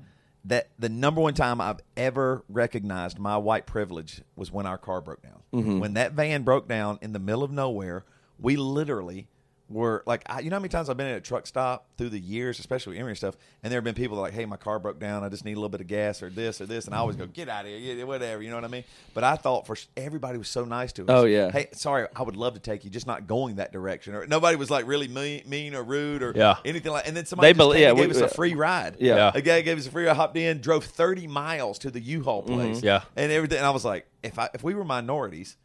[0.45, 5.01] that the number one time I've ever recognized my white privilege was when our car
[5.01, 5.41] broke down.
[5.53, 5.79] Mm-hmm.
[5.79, 8.05] When that van broke down in the middle of nowhere,
[8.39, 9.27] we literally
[9.70, 12.09] were like, I, you know how many times I've been at a truck stop through
[12.09, 14.34] the years, especially with Emery and stuff, and there have been people that are like,
[14.34, 15.24] hey, my car broke down.
[15.24, 16.86] I just need a little bit of gas or this or this.
[16.86, 18.41] And I always go, get out of here, yeah, whatever.
[18.41, 18.86] You know what I mean?
[19.13, 21.07] But I thought for everybody was so nice to us.
[21.09, 21.51] Oh, yeah.
[21.51, 24.15] Hey, sorry, I would love to take you, just not going that direction.
[24.15, 26.55] Or nobody was like really mean, mean or rude or Yeah.
[26.63, 27.07] anything like.
[27.07, 28.97] And then somebody They bel- yeah, gave we- us a free ride.
[28.99, 29.15] Yeah.
[29.15, 29.32] Yeah.
[29.36, 30.15] a guy gave us a free ride.
[30.15, 32.82] Hopped in, drove thirty miles to the U-Haul place.
[32.82, 33.01] Yeah.
[33.15, 33.57] and everything.
[33.57, 35.57] And I was like, if I if we were minorities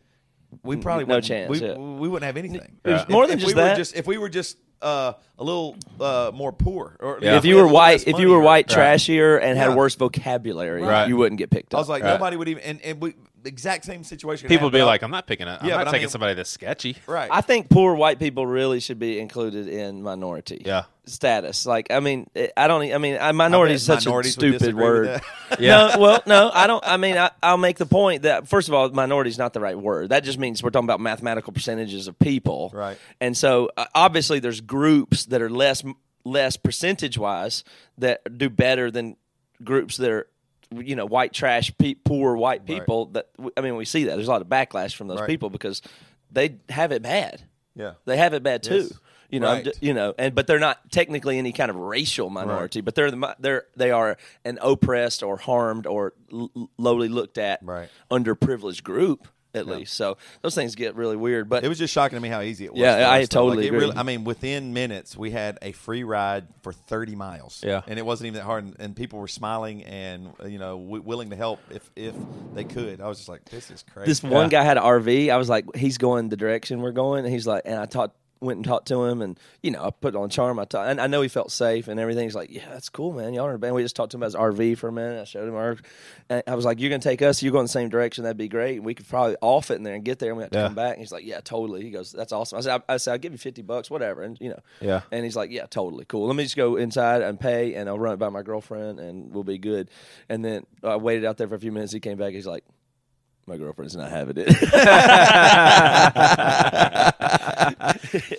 [0.63, 1.75] we probably no wouldn't, chance, We, yeah.
[1.77, 2.79] we wouldn't have anything.
[2.85, 3.77] It was If- more than if just we were that.
[3.77, 7.37] just if we were just uh, a little uh, more poor, or Yeah.
[7.37, 8.99] If we you had were a little white, if you were white, Right.
[8.99, 9.77] trashier, and had Yeah.
[9.77, 11.07] worse vocabulary, Right.
[11.09, 11.79] you wouldn't get picked up.
[11.79, 12.15] I was like, Right.
[12.15, 13.15] nobody would even, and, and we
[13.49, 14.49] exact same situation.
[14.49, 15.63] People would be like, I'm not picking up.
[15.63, 16.97] I'm Yeah, not but I taking mean- somebody that's sketchy.
[17.07, 17.29] right?
[17.33, 20.63] I think poor white people really should be included in minority.
[20.65, 20.85] Yeah.
[21.05, 22.85] Status, like I mean, it- I don't.
[22.85, 25.07] e, I mean, I- minority is such a minorities would stupid disagree with word.
[25.09, 25.25] that.
[25.61, 25.91] Yeah.
[25.95, 26.83] No, well, no, I don't.
[26.87, 29.59] I mean, I, I'll make the point that first of all, minority is not the
[29.61, 30.11] right word.
[30.11, 32.97] That just means we're talking about mathematical percentages of people, Right.
[33.21, 35.83] And so, uh, obviously, there's groups that are less
[36.25, 37.65] less percentage wise
[37.99, 39.17] that do better than
[39.65, 40.27] groups that are,
[40.81, 43.07] you know, white trash, pe- poor white people.
[43.07, 45.29] That I mean, we see that there's a lot of backlash from those Right.
[45.29, 45.83] people because
[46.31, 47.43] they have it bad.
[47.75, 48.77] yeah, They have it bad too.
[48.91, 48.93] Yes.
[49.31, 49.69] You know, Right.
[49.81, 53.37] you know, and but they're not technically any kind of racial minority, but they're the
[53.39, 57.89] they're they are an oppressed or harmed or l- lowly looked at, Right.
[58.11, 59.95] underprivileged group at least.
[59.95, 61.49] So those things get really weird.
[61.49, 62.81] But It was just shocking to me how easy it was.
[62.81, 63.79] Yeah, I totally Like, agree.
[63.81, 67.63] really- I mean, within minutes, we had a free ride for 30 miles.
[67.65, 67.83] Yeah.
[67.87, 71.03] and it wasn't even that hard, and, and people were smiling and you know w-
[71.03, 72.15] willing to help if if
[72.55, 73.01] they could.
[73.01, 74.11] I was just like, this is crazy.
[74.11, 75.31] this one guy had an RV.
[75.31, 77.25] I was like, he's going the direction we're going.
[77.25, 79.91] And he's like, and I talked, went and talked to him, and you know, I
[79.91, 80.59] put on charm.
[80.59, 82.25] I talked, and I know he felt safe and everything.
[82.25, 83.33] He's like, yeah, that's cool, man.
[83.35, 83.75] Y'all are a band.
[83.75, 85.21] We just talked to him about his RV for a minute.
[85.21, 85.77] I showed him our.
[86.29, 87.43] And I was like, you're gonna take us.
[87.43, 88.25] You're going the same direction.
[88.25, 88.83] That'd be great.
[88.83, 90.65] We could probably off it in there and get there, and we have to Yeah.
[90.67, 90.93] come back.
[90.95, 91.83] And he's like, yeah, totally.
[91.83, 92.59] He goes, that's awesome.
[92.59, 95.03] I said, I, I said, I'll give you fifty bucks, whatever, and you know, Yeah.
[95.11, 96.27] And he's like, yeah, totally cool.
[96.27, 99.33] Let me just go inside and pay, and I'll run it by my girlfriend, and
[99.33, 99.91] we'll be good.
[100.29, 101.93] And then I waited out there for a few minutes.
[101.93, 102.33] He came back.
[102.33, 102.65] He's like
[103.47, 104.49] my girlfriend's not having it.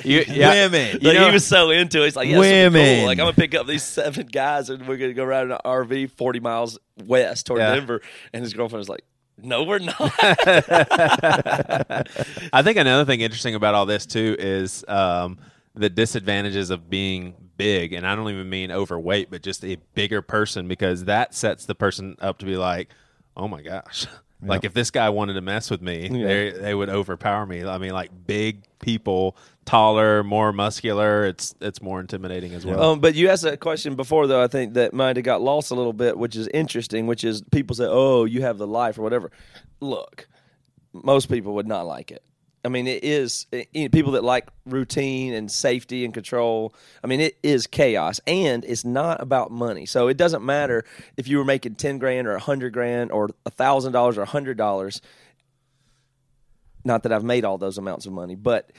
[0.06, 0.66] You, yeah.
[0.66, 2.06] Women, Like, know- he was so into it.
[2.06, 2.97] He's like, yeah, this will be Women.
[2.99, 3.06] cool.
[3.08, 5.60] Like, I'm gonna pick up these seven guys and we're gonna go around in an
[5.66, 7.76] RV 40 miles west toward Yeah.
[7.76, 8.01] Denver.
[8.34, 9.04] And his girlfriend was like,
[9.41, 9.95] No, we're not.
[12.54, 15.38] I think another thing interesting about all this too is um,
[15.74, 20.22] the disadvantages of being big, and I don't even mean overweight, but just a bigger
[20.22, 22.89] person because that sets the person up to be like,
[23.36, 24.06] "Oh my gosh."
[24.46, 27.64] Like if this guy wanted to mess with me, they they would overpower me.
[27.64, 31.26] I mean, like big people, taller, more muscular.
[31.26, 32.82] It's it's more intimidating as well.
[32.82, 34.41] Um, but you asked a question before, though.
[34.41, 37.08] I think that might have got lost a little bit, which is interesting.
[37.08, 39.32] Which is people say, "Oh, you have the life" or whatever.
[39.80, 40.28] Look,
[40.94, 42.24] most people would not like it.
[42.66, 46.74] I mean, it is eh, eh, people that like routine and safety and control.
[47.03, 49.86] I mean, it is chaos, and it's not about money.
[49.86, 50.86] So it doesn't matter
[51.18, 54.22] if you were making ten grand or a hundred grand or a thousand dollars or
[54.22, 55.01] a hundred dollars.
[56.86, 58.72] Not that I've made all those amounts of money, but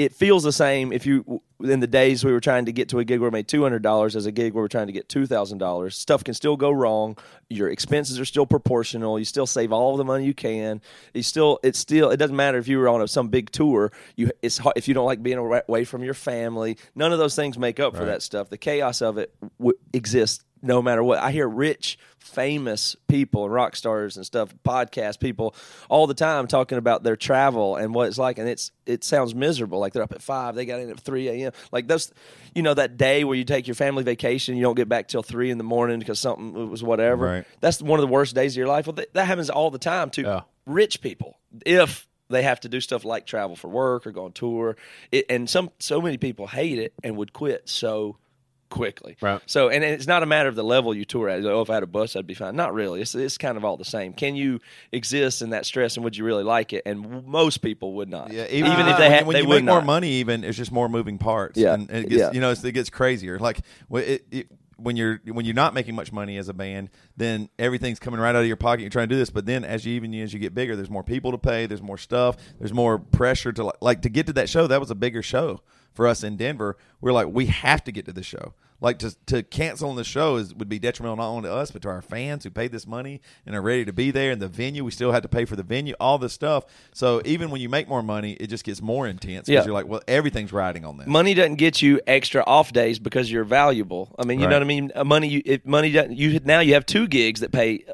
[0.00, 2.98] it feels the same if you in the days we were trying to get to
[3.00, 4.94] a gig where we made two hundred dollars as a gig where we're trying to
[4.94, 5.96] get two thousand dollars.
[5.96, 7.18] Stuff can still go wrong.
[7.50, 9.18] Your expenses are still proportional.
[9.18, 10.80] You still save all the money you can.
[11.12, 13.92] You still it's still it doesn't matter if you were on a, some big tour.
[14.16, 16.78] You it's hard, if you don't like being away from your family.
[16.94, 18.48] None of those things make up for that stuff.
[18.48, 21.18] The chaos of it w- exists no matter what.
[21.18, 25.54] I hear rich, famous people and rock stars and stuff, podcast people
[25.88, 29.34] all the time talking about their travel and what it's like, and it's it sounds
[29.34, 29.78] miserable.
[29.78, 31.52] Like they're up at five, they got in at three a.m.
[31.72, 32.12] Like those,
[32.54, 35.22] you know, that day where you take your family vacation, you don't get back till
[35.22, 37.24] three in the morning because something was whatever.
[37.26, 37.44] Right.
[37.60, 38.86] That's one of the worst days of your life.
[38.86, 40.40] Well, that, that happens all the time to Yeah.
[40.66, 44.32] rich people if they have to do stuff like travel for work or go on
[44.32, 44.76] tour.
[45.10, 48.18] It, and some so many people hate it and would quit so
[48.70, 49.16] quickly.
[49.20, 49.40] Right.
[49.46, 51.44] So, and it's not a matter of the level you tour at.
[51.44, 52.56] Oh, if I had a bus, I'd be fine.
[52.56, 53.02] Not really.
[53.02, 54.14] It's it's kind of all the same.
[54.14, 54.60] Can you
[54.92, 56.82] exist in that stress, and would you really like it?
[56.86, 58.32] And most people would not.
[58.32, 59.86] Yeah, even, even, if they had, when they you make more not.
[59.86, 61.58] money, even it's just more moving parts.
[61.58, 62.32] Yeah, and it gets, yeah.
[62.32, 63.38] you know, it's, it gets crazier.
[63.38, 63.60] Like
[63.92, 64.46] it, it,
[64.76, 68.34] when you're when you're not making much money as a band, then everything's coming right
[68.34, 68.82] out of your pocket.
[68.82, 70.90] You're trying to do this, but then as you even as you get bigger, there's
[70.90, 71.66] more people to pay.
[71.66, 72.36] There's more stuff.
[72.58, 74.66] There's more pressure to like, like to get to that show.
[74.66, 75.60] That was a bigger show
[75.92, 76.76] for us in Denver.
[77.00, 78.54] We're like, we have to get to the show.
[78.82, 81.70] Like to to cancel on the show is would be detrimental not only to us
[81.70, 84.30] but to our fans who paid this money and are ready to be there.
[84.32, 86.64] And the venue, we still had to pay for the venue, all this stuff.
[86.94, 89.64] So even when you make more money, it just gets more intense because Yeah.
[89.66, 91.06] you're like, well, everything's riding on this.
[91.06, 94.14] Money doesn't get you extra off days because you're valuable.
[94.18, 94.90] I mean, you know what I mean.
[95.04, 97.84] Money, you, if money doesn't, you now you have two gigs that pay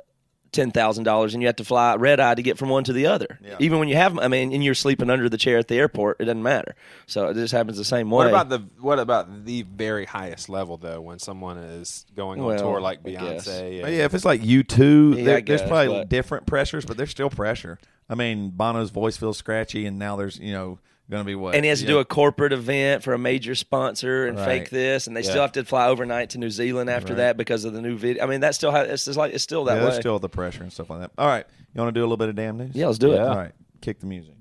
[0.57, 2.92] ten thousand dollars, and you have to fly red eye to get from one to
[2.92, 3.38] the other.
[3.61, 6.20] Even when you have, I mean, and you're sleeping under the chair at the airport,
[6.20, 6.74] it doesn't matter.
[7.07, 8.24] So it just happens the same way.
[8.24, 11.00] What about the what about the very highest level though?
[11.00, 15.16] When someone is going on Well, tour like Beyonce, But yeah, if it's like U2,
[15.18, 17.78] Yeah, there, guess, there's probably but- different pressures, but there's still pressure.
[18.09, 20.78] I mean, Bono's voice feels scratchy, and now there's you know
[21.11, 23.54] going to be what, and he has to do a corporate event for a major
[23.54, 24.44] sponsor and Right.
[24.62, 25.30] fake this, and they Yeah.
[25.30, 28.24] still have to fly overnight to New Zealand after that because of the new video.
[28.24, 29.90] I mean, that's still how it's just like it's still that yeah, way.
[29.90, 31.11] there's still the pressure and stuff like that.
[31.16, 32.72] All right, you want to do a little bit of damn news?
[32.74, 33.20] Yeah, let's do it.
[33.20, 34.34] All right, kick the music.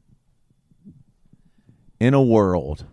[1.99, 2.85] in a world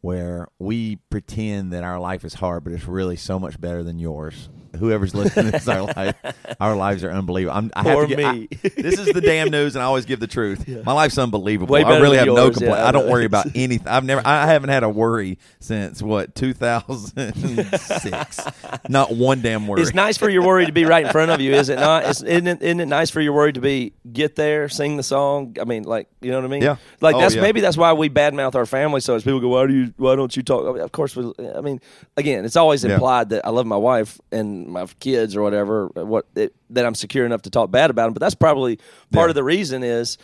[0.00, 3.98] where we pretend that our life is hard, but it's really so much better than
[4.00, 4.48] yours.
[4.78, 6.14] Whoever's listening to this, our life,
[6.60, 7.56] our lives are unbelievable.
[7.56, 8.48] I'm, I have to get, me.
[8.52, 10.66] I- this is the damn news, and I always give the truth.
[10.84, 11.74] My life's unbelievable.
[11.76, 12.72] I really have no complaint.
[12.76, 13.88] yeah, I don't worry about anything.
[13.88, 18.40] I've never, I haven't had a worry since what 2006.
[18.88, 19.82] Not one damn worry.
[19.82, 22.04] It's nice for your worry to be right in front of you, is it not?
[22.04, 25.02] It's, isn't, it, isn't it nice for your worry to be get there, sing the
[25.02, 25.56] song?
[25.60, 26.62] I mean, like you know what I mean?
[26.62, 26.76] Yeah.
[27.00, 27.42] Like Oh, that's yeah.
[27.42, 29.24] maybe that's why we badmouth our family so much.
[29.24, 29.94] People go, "Why do you?
[29.96, 31.80] Why don't you talk?" I mean, of course, we, I mean,
[32.16, 32.94] again, it's always Yeah.
[32.94, 35.86] implied that I love my wife and my kids or whatever.
[35.88, 38.76] What it, that I'm secure enough to talk bad about them, but that's probably
[39.12, 39.30] part Yeah.
[39.30, 40.18] of the reason is.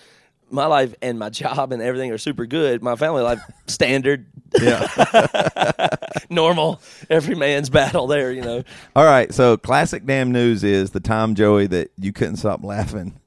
[0.51, 2.83] My life and my job and everything are super good.
[2.83, 4.25] My family life standard,
[4.59, 4.87] yeah.
[6.31, 6.81] normal,
[7.11, 8.33] every man's battle there.
[8.33, 8.63] You know,
[8.97, 13.21] All right, so classic damn news is the time, Joey, that you couldn't stop laughing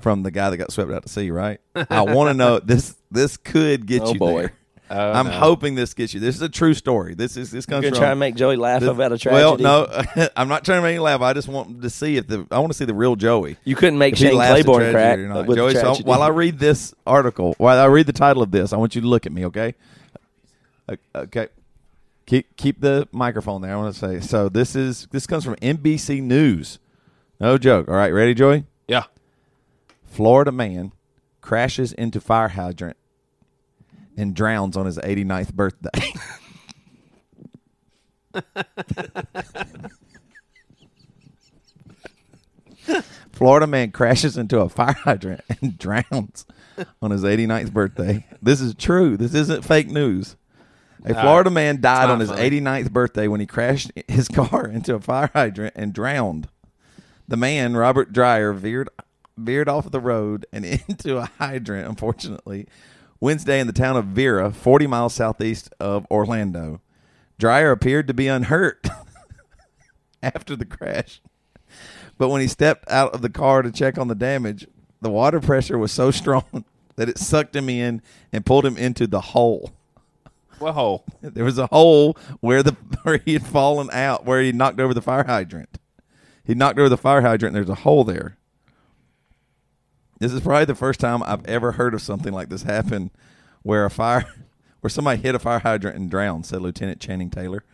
[0.00, 1.58] from the guy that got swept out to sea, right?
[1.74, 2.96] I want to know this.
[3.10, 4.40] This could get Oh, you boy.
[4.42, 4.52] there.
[4.92, 5.32] Oh, I'm no.
[5.32, 6.18] hoping this gets you.
[6.20, 7.14] This is a true story.
[7.14, 7.82] This is this comes.
[7.84, 8.00] you're comes gonna from.
[8.02, 9.62] try and make Joey laugh this- about a tragedy.
[9.62, 9.86] well,
[10.16, 11.20] no, I'm not trying to make you laugh.
[11.20, 13.56] I just want to see if the I want to see the real Joey.
[13.64, 17.78] You couldn't make Shane Claiborne crack with Joey, so while I read this article, while
[17.78, 19.74] I read the title of this, I want you to look at me, okay?
[21.14, 21.48] Okay.
[22.26, 23.72] Keep keep the microphone there.
[23.72, 24.20] I want to say.
[24.20, 26.78] So this is this comes from NBC News.
[27.40, 27.88] No joke.
[27.88, 28.64] All right, ready, Joey?
[28.86, 29.04] Yeah.
[30.04, 30.92] Florida man
[31.40, 32.96] crashes into fire hydrant
[34.20, 36.12] and drowns on his 89th birthday.
[43.32, 46.44] Florida man crashes into a fire hydrant and drowns
[47.00, 48.26] on his 89th birthday.
[48.42, 49.16] This is true.
[49.16, 50.36] This isn't fake news.
[51.06, 52.60] A uh, Florida man died on his funny.
[52.60, 56.48] 89th birthday when he crashed his car into a fire hydrant and drowned.
[57.26, 58.90] The man, Robert Dreyer, veered
[59.38, 62.66] veered off the road and into a hydrant, unfortunately,
[63.20, 66.80] Wednesday in the town of Vera, 40 miles southeast of Orlando.
[67.38, 68.88] Dreyer appeared to be unhurt
[70.22, 71.20] after the crash.
[72.16, 74.66] But when he stepped out of the car to check on the damage,
[75.02, 76.64] the water pressure was so strong
[76.96, 78.02] that it sucked him in
[78.32, 79.72] and pulled him into the hole.
[80.58, 81.04] What hole?
[81.22, 84.94] There was a hole where the where he had fallen out, where he knocked over
[84.94, 85.78] the fire hydrant.
[86.44, 88.36] He knocked over the fire hydrant, and there's a hole there.
[90.20, 93.10] This is probably the first time I've ever heard of something like this happen,
[93.62, 94.26] where a fire,
[94.80, 97.64] where somebody hit a fire hydrant and drowned," said Lieutenant Channing Taylor.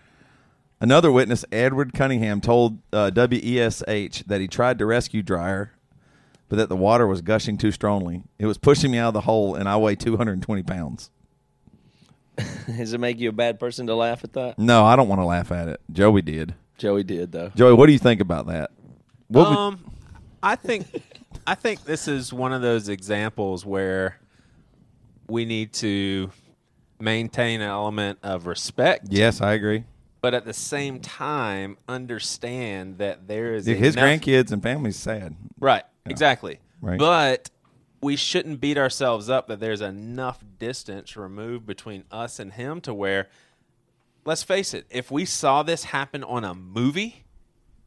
[0.81, 5.73] Another witness, Edward Cunningham, told uh, WESH that he tried to rescue Dreyer,
[6.49, 8.23] but that the water was gushing too strongly.
[8.39, 11.11] It was pushing me out of the hole, and I weigh 220 pounds.
[12.67, 14.59] Does it make you a bad person to laugh at that?
[14.59, 15.81] No, I don't want to laugh at it.
[15.91, 16.55] Joey did.
[16.79, 17.49] Joey did though.
[17.57, 18.71] Joey, what do you think about that?
[19.29, 19.93] What um,
[20.47, 20.87] I think
[21.47, 24.19] I think this is one of those examples where
[25.29, 26.31] we need to
[27.01, 29.85] maintain an element of respect, yes, I agree.
[30.21, 35.35] but at the same time understand that there is His enough- grandkids and family's sad.
[35.59, 35.83] Right.
[36.07, 36.61] Exactly.
[36.81, 36.99] Right.
[36.99, 37.51] But
[38.01, 42.95] we shouldn't beat ourselves up that there's enough distance removed between us and him to
[42.95, 43.29] where
[44.25, 47.25] let's face it, if we saw this happen on a movie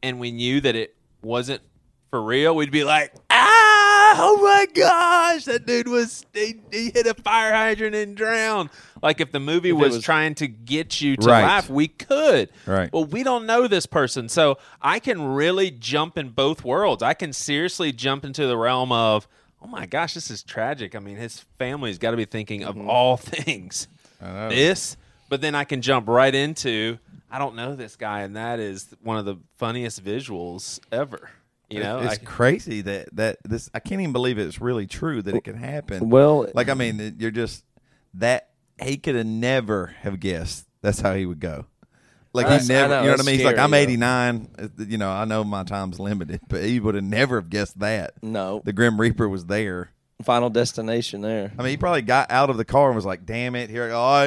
[0.02, 1.62] and we knew that it wasn't
[2.10, 7.06] for real, we'd be like, ah, oh my gosh, that dude was, he, he hit
[7.06, 8.70] a fire hydrant and drowned.
[9.02, 11.42] Like if the movie was, was- trying to get you to Right.
[11.42, 12.50] laugh, we could.
[12.66, 12.92] Right.
[12.92, 14.28] Well, we don't know this person.
[14.28, 17.02] So I can really jump in both worlds.
[17.02, 19.28] I can seriously jump into the realm of,
[19.62, 20.94] oh my gosh, this is tragic.
[20.94, 23.86] I mean, his family's got to be thinking of all things
[24.20, 24.96] this,
[25.28, 26.98] but then I can jump right into,
[27.30, 31.30] I don't know this guy, and that is one of the funniest visuals ever.
[31.70, 33.70] You know, it's I- crazy that that this.
[33.74, 36.08] I can't even believe it's really true that it could happen.
[36.10, 37.64] Well- like I mean, you're just
[38.14, 38.50] that
[38.82, 41.66] he could have never have guessed that's how he would go.
[42.32, 43.34] Like he never, know, you know what I that's mean?
[43.36, 44.48] He's like, I'm 89.
[44.56, 47.80] uh, You know, I know my time's limited, but he would have never have guessed
[47.80, 48.14] that.
[48.22, 48.62] No.
[48.64, 49.90] the Grim Reaper was there.
[50.22, 51.52] Final destination there.
[51.58, 53.84] I mean, he probably got out of the car and was like, "Damn it, here
[53.84, 54.26] I go!" Oh,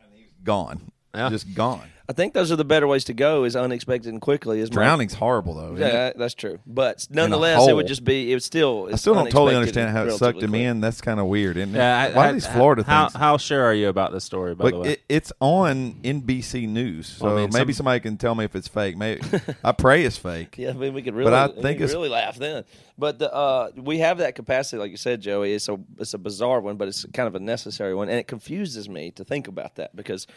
[0.00, 1.28] and he's gone, Yeah.
[1.30, 1.88] just gone.
[2.08, 3.42] I think those are the better ways to go.
[3.42, 4.60] Is unexpected and quickly.
[4.60, 5.74] Is my- Drowning's horrible though.
[5.74, 5.92] isn't it?
[5.92, 6.60] Yeah, that's true.
[6.64, 7.74] But nonetheless, it hole.
[7.74, 8.30] would just be.
[8.30, 8.88] It would still.
[8.92, 10.80] I still don't totally understand how it sucked him in.
[10.80, 11.78] That's kind of weird, isn't it?
[11.78, 13.18] yeah, I- Why I- are these Florida how, things?
[13.20, 14.88] How sure are you about this story, by Like, the way?
[14.92, 18.44] it, it's on NBC News, so Well, I mean, maybe some- somebody can tell me
[18.44, 18.96] if it's fake.
[18.96, 19.22] Maybe
[19.64, 20.54] I pray it's fake.
[20.58, 22.62] Yeah, I mean, we could really, But I we think could it's- really laugh then.
[22.96, 25.54] But the, uh, we have that capacity, like you said, Joey.
[25.54, 28.28] It's a it's a bizarre one, but it's kind of a necessary one, and it
[28.28, 30.28] confuses me to think about that because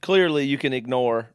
[0.00, 1.30] clearly you can ignore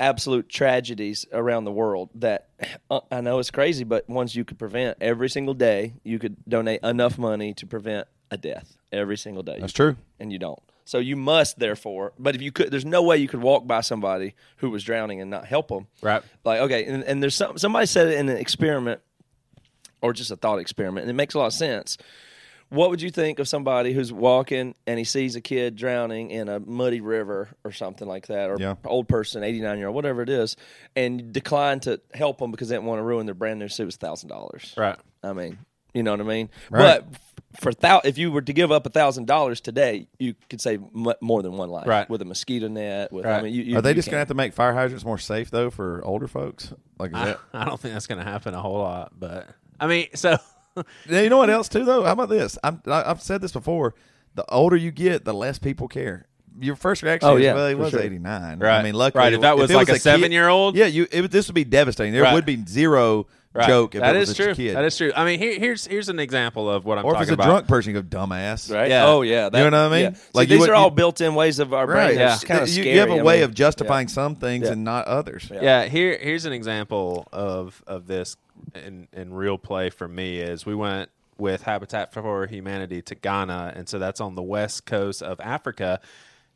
[0.00, 2.48] absolute tragedies around the world that
[2.90, 5.94] uh, I know it's crazy, but ones you could prevent every single day.
[6.02, 9.58] You could donate enough money to prevent a death every single day.
[9.60, 9.96] That's true.
[10.18, 10.58] and you don't.
[10.86, 12.12] So you must, therefore.
[12.18, 15.20] But if you could, there's no way you could walk by somebody who was drowning
[15.20, 15.86] and not help them.
[16.02, 16.22] Right.
[16.44, 19.00] Like okay, and, and there's some somebody said it in an experiment,
[20.02, 21.96] or just a thought experiment, and it makes a lot of sense.
[22.74, 26.48] What would you think of somebody who's walking and he sees a kid drowning in
[26.48, 28.74] a muddy river or something like that, or Yeah.
[28.84, 30.56] old person, 89 year old, whatever it is,
[30.96, 33.86] and decline to help them because they didn't want to ruin their brand new suit
[33.86, 34.74] was thousand dollars.
[34.76, 34.96] Right.
[35.22, 35.58] I mean,
[35.92, 36.50] you know what I mean.
[36.70, 37.02] Right.
[37.04, 37.20] But
[37.60, 40.82] for thou- if you were to give up a thousand dollars today, you could save
[40.94, 41.86] m- more than one life.
[41.86, 42.10] Right.
[42.10, 43.12] With a mosquito net.
[43.12, 45.04] With I mean, you, you, Are they you just gonna have to make fire hydrants
[45.04, 46.72] more safe though for older folks?
[46.98, 47.40] Like is I, that?
[47.54, 49.48] I don't think that's going to happen a whole lot, but
[49.78, 50.38] I mean, so Now,
[51.08, 52.02] you know what else too though?
[52.04, 52.58] How about this?
[52.64, 53.94] I'm, I, I've said this before.
[54.34, 56.26] The older you get, the less people care.
[56.60, 58.00] Your first reaction Oh, is, yeah, well, he was sure.
[58.00, 58.58] 89.
[58.60, 58.78] Right.
[58.78, 60.76] I mean, luckily, Right, if that was it like a kid- seven-year-old?
[60.76, 62.12] yeah, you it, this would be devastating.
[62.12, 62.34] There Right.
[62.34, 63.68] would be zero Right.
[63.68, 64.54] joke if That it was is a true.
[64.56, 64.74] kid.
[64.76, 65.12] That is true.
[65.14, 67.20] I mean, here, here's here's an example of what I'm talking about.
[67.20, 67.50] or if talking it's a about.
[67.52, 68.72] drunk person, you go dumbass.
[68.74, 68.90] Right.
[68.90, 69.06] Yeah.
[69.06, 69.48] Oh yeah.
[69.48, 70.02] That, You know what I mean?
[70.02, 70.08] Yeah.
[70.10, 71.96] Like, Like you these would- are all you- built-in ways of our brain.
[71.98, 72.10] Right.
[72.20, 72.48] It's Yeah.
[72.48, 72.94] kind of you, scary.
[72.94, 74.72] you have a I way mean, of justifying some things Yeah.
[74.72, 75.48] and not others.
[75.52, 78.36] Yeah, here here's an example of of this
[78.74, 83.72] in in real play for me is we went with Habitat for Humanity to Ghana,
[83.76, 86.00] and so that's on the west coast of Africa.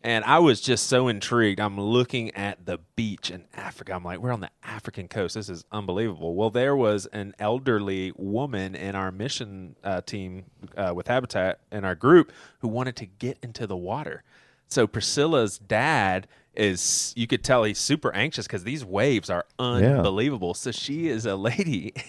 [0.00, 1.58] And I was just so intrigued.
[1.58, 3.94] I'm looking at the beach in Africa.
[3.94, 5.34] I'm like, we're on the African coast.
[5.34, 6.36] This is unbelievable.
[6.36, 10.44] Well, there was an elderly woman in our mission uh, team
[10.76, 14.22] uh, with Habitat in our group who wanted to get into the water.
[14.68, 16.28] So Priscilla's dad
[16.58, 20.52] is, you could tell he's super anxious because these waves are unbelievable.
[20.54, 21.94] So she is a lady.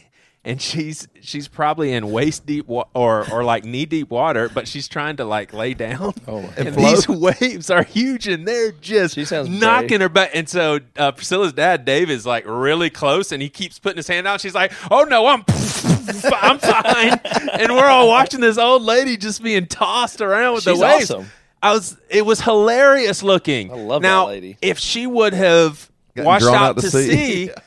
[0.45, 4.69] And she's she's probably in waist deep wa- or or like knee deep water, but
[4.69, 6.13] she's trying to like lay down.
[6.29, 9.99] Oh, my and these waves are huge, and they're just She knocking brave.
[9.99, 10.31] her back.
[10.33, 14.07] And so uh, Priscilla's dad, Dave, is like really close, and he keeps putting his
[14.07, 14.39] hand out.
[14.39, 15.43] She's like, "Oh no, I'm
[16.33, 17.19] I'm fine."
[17.59, 21.11] and we're all watching this old lady just being tossed around with She's the waves.
[21.11, 21.29] awesome.
[21.61, 21.97] I was.
[22.09, 23.71] It was hilarious looking.
[23.71, 24.57] I love that now, lady.
[24.61, 27.47] If she would have Gotten washed out, out to to sea.
[27.47, 27.51] sea.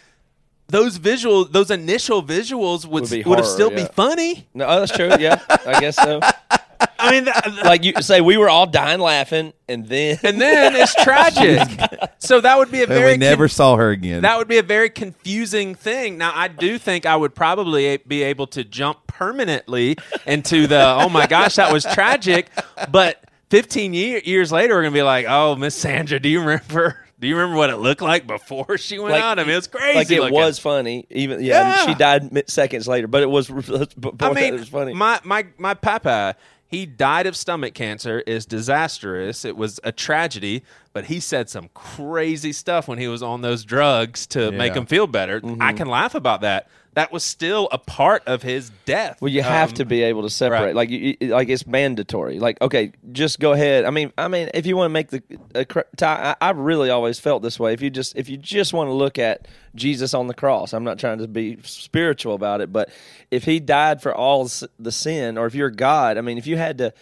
[0.69, 3.87] Those visual, those initial visuals would Would be would have still yeah.
[3.87, 4.47] be funny.
[4.55, 5.11] No, oh, that's true.
[5.21, 6.19] Yeah, I guess so.
[6.99, 10.41] I mean, th- th- Like you say, we were all dying laughing, and then and
[10.41, 11.69] then it's tragic.
[12.21, 14.23] so that would be a And very we never con- saw her again.
[14.23, 16.17] that would be a very confusing thing.
[16.17, 21.11] Now, I do think I would probably be able to jump permanently into the oh
[21.11, 22.49] my gosh, that was tragic.
[22.91, 23.22] But
[23.53, 26.97] 15 year, years later, we're gonna be like, oh, Miss Sandra, do you remember?
[27.21, 29.39] Do you remember what it looked like before she went Like- out?
[29.39, 29.95] I mean, it's crazy.
[29.99, 30.35] like it looking.
[30.35, 31.07] was funny.
[31.11, 31.87] Even yeah, Yeah.
[31.87, 33.51] she died seconds later, but it was.
[33.51, 34.95] I mean, it was funny.
[34.95, 36.35] my my my papa,
[36.67, 38.21] he died of stomach cancer.
[38.27, 39.45] is disastrous.
[39.45, 43.65] It was a tragedy, but he said some crazy stuff when he was on those
[43.65, 44.81] drugs to make Yeah.
[44.81, 45.43] him feel better.
[45.43, 45.61] Mm-hmm.
[45.61, 46.69] I can laugh about that.
[46.95, 49.17] That was still a part of his death.
[49.23, 50.59] Well, you have Um, to be able to separate.
[50.61, 50.75] right.
[50.75, 52.39] Like, you, like it's mandatory.
[52.39, 53.87] Like, okay, just go ahead.
[53.87, 57.19] I mean, I mean, if you want to make the, cr- I, I really always
[57.19, 57.73] felt this way.
[57.73, 60.85] If you just, if you just want to look at Jesus on the cross, I'm
[60.85, 62.91] not trying to be spiritual about it, but
[63.31, 64.47] if He died for all
[64.79, 66.93] the sin, or if you're God, I mean, if you had to,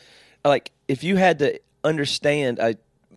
[0.44, 2.76] like, if you had to understand a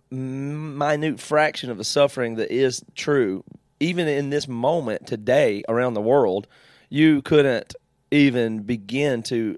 [0.09, 3.43] minute fraction of the suffering that is true,
[3.79, 6.47] even in this moment today around the world,
[6.93, 7.73] you couldn't
[8.11, 9.57] even begin to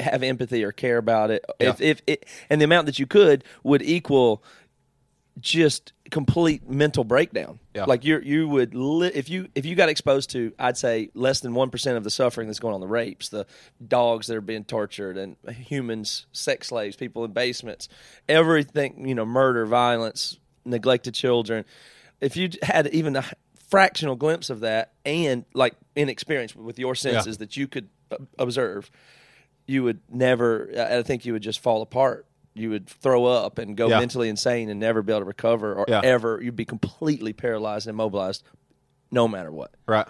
[0.00, 1.44] have empathy or care about it.
[1.60, 4.42] If, if it, and the amount that you could would equal
[5.38, 7.60] just complete mental breakdown.
[7.72, 7.84] Yeah.
[7.84, 11.38] Like you you would li- if you if you got exposed to I'd say less
[11.38, 13.46] than 1% of the suffering that's going on the rapes, the
[13.86, 17.88] dogs that are being tortured and humans, sex slaves, people in basements,
[18.28, 21.64] everything, you know, murder, violence, neglected children.
[22.20, 23.24] If you had even a
[23.74, 27.88] fractional glimpse of that and like in experience with your senses that you could
[28.38, 28.90] observe,
[29.66, 32.26] you would never I I think you would just fall apart.
[32.54, 33.98] You would throw up and go Yeah.
[33.98, 36.00] mentally insane and never be able to recover or Yeah.
[36.04, 38.42] ever you'd be completely paralyzed and immobilized
[39.10, 39.72] no matter what.
[39.86, 40.06] right.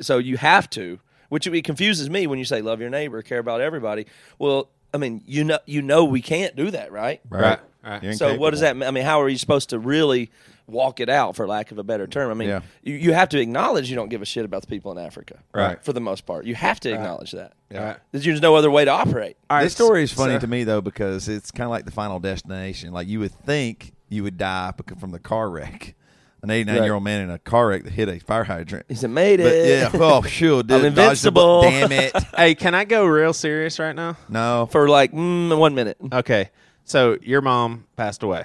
[0.00, 1.00] So you have to,
[1.30, 4.06] which it confuses me when you say love your neighbor, care about everybody.
[4.38, 7.20] Well, I mean, you know you know we can't do that, right?
[7.30, 7.58] Right.
[7.82, 8.02] Right.
[8.02, 8.86] You're So what does that mean?
[8.88, 10.30] I mean, how are you supposed to really
[10.66, 12.30] walk it out, for lack of a better term?
[12.30, 12.60] I mean, Yeah.
[12.82, 15.38] you, you have to acknowledge you don't give a shit about the people in Africa,
[15.54, 15.82] Right.
[15.84, 17.52] For the most part, you have to acknowledge that.
[17.72, 17.96] Right.
[18.12, 19.36] There's there's no other way to operate.
[19.50, 21.84] All right, this story is so- funny to me though because it's kind of like
[21.84, 22.92] the final destination.
[22.92, 25.94] Like you would think you would die from the car wreck.
[26.42, 28.84] An 89 year old man in a car wreck that hit a fire hydrant.
[28.88, 31.62] He's said, "Made But it." yeah, oh sure, dude, I'm dodged the invincible.
[31.62, 32.12] Damn it!
[32.36, 34.16] Hey, can I go real serious right now?
[34.28, 35.96] No, for like mm, one minute.
[36.12, 36.50] Okay.
[36.84, 38.44] So your mom passed away.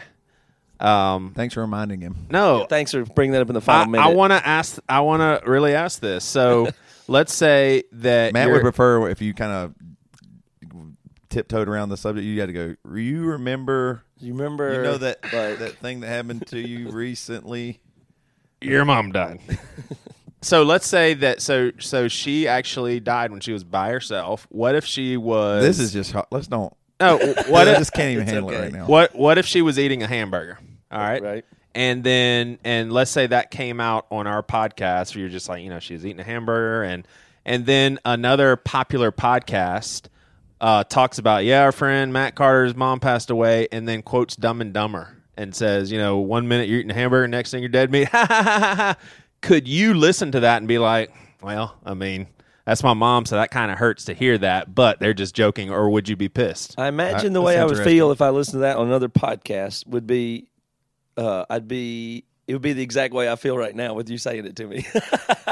[0.82, 2.16] Um, thanks for reminding him.
[2.30, 4.04] no, Thanks for bringing that up in the final I, minute.
[4.06, 4.80] I want to ask.
[4.90, 6.24] I want to really ask this.
[6.26, 6.70] So,
[7.08, 9.76] let's say that Matt you're- would prefer if you kind of
[11.30, 12.26] tiptoed around the subject.
[12.26, 12.76] You got to go.
[12.94, 14.04] You remember?
[14.20, 14.74] You remember?
[14.74, 17.80] You know that like, that thing that happened to you recently.
[18.60, 19.40] Your mom died.
[20.42, 24.46] so let's say that so so she actually died when she was by herself.
[24.50, 25.64] What if she was?
[25.64, 26.12] This is just.
[26.12, 26.28] hot.
[26.32, 26.72] Let's don't.
[27.00, 27.18] no.
[27.48, 28.86] What I if just can't even It's handle it right now.
[28.86, 30.60] what what if she was eating a hamburger?
[30.92, 31.22] All right.
[31.22, 31.46] Right.
[31.74, 35.64] And then and let's say that came out on our podcast where you're just like,
[35.64, 37.08] you know, she's eating a hamburger and
[37.46, 40.08] and then another popular podcast
[40.60, 44.62] uh, talks about, yeah, our friend Matt Carter's mom passed away and then quotes Dumb
[44.62, 47.70] and Dumber and says, you know, one minute you're eating a hamburger, next thing you're
[47.70, 48.10] dead meat.
[49.42, 51.12] Could you listen to that and be like,
[51.42, 52.28] well, I mean,
[52.66, 55.72] that's my mom, so that kind of hurts to hear that, but they're just joking,
[55.72, 56.76] or would you be pissed?
[56.78, 59.10] I imagine Alright, the way I would feel if I listened to that on another
[59.10, 60.48] podcast would be,
[61.18, 64.18] uh, I'd be, it would be the exact way I feel right now with you
[64.18, 64.86] saying it to me,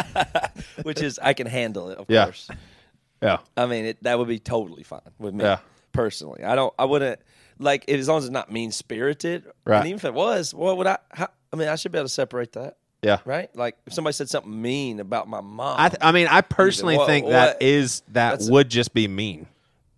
[0.84, 1.98] which is I can handle it.
[1.98, 2.26] Of Yeah.
[2.26, 2.50] course,
[3.22, 3.38] Yeah.
[3.58, 5.44] I mean it, that would be totally fine with me.
[5.44, 5.60] Yeah.
[5.92, 7.20] personally, I don't, I wouldn't
[7.60, 9.46] like it as long as it's not mean spirited.
[9.66, 9.80] Right.
[9.80, 10.98] And even if it was, what would I?
[11.12, 13.20] How, I mean, I should be able to separate that, Yeah.
[13.26, 13.54] right?
[13.56, 16.98] Like if somebody said something mean about my mom, I, th- I mean, I personally
[16.98, 19.48] What- think that what- is that would just be mean,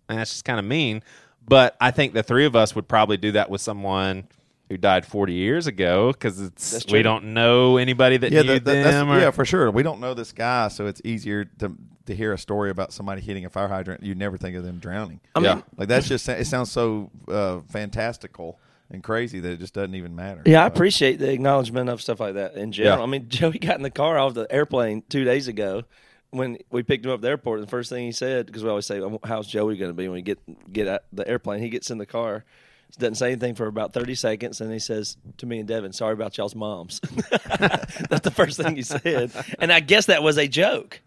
[0.08, 1.02] and that's just kind of mean.
[1.46, 4.28] But I think the three of us would probably do that with someone
[4.72, 8.64] who died 40 years ago because it's we don't know anybody that Yeah, knew that,
[8.64, 9.10] that- them.
[9.10, 9.70] or, yeah, for sure.
[9.70, 11.72] We don't know this guy, so it's easier to
[12.06, 14.02] to hear a story about somebody hitting a fire hydrant.
[14.02, 15.20] You never think of them drowning.
[15.36, 15.54] I Yeah.
[15.56, 18.58] mean, Like that's just it sounds so uh, fantastical
[18.90, 20.42] and crazy that it just doesn't even matter.
[20.46, 22.96] Yeah, I appreciate the acknowledgement of stuff like that in general.
[22.98, 23.02] Yeah.
[23.02, 25.82] I mean, Joey got in the car off the airplane two days ago
[26.30, 27.60] when we picked him up at the airport.
[27.60, 30.14] The first thing he said, because we always say, "How's Joey going to be when
[30.14, 32.44] we get get at the airplane?" He gets in the car,
[32.98, 36.12] doesn't say anything for about thirty seconds, and he says to me and Devin, "Sorry
[36.12, 37.00] about y'all's moms."
[38.10, 41.00] That's the first thing he said, and I guess that was a joke.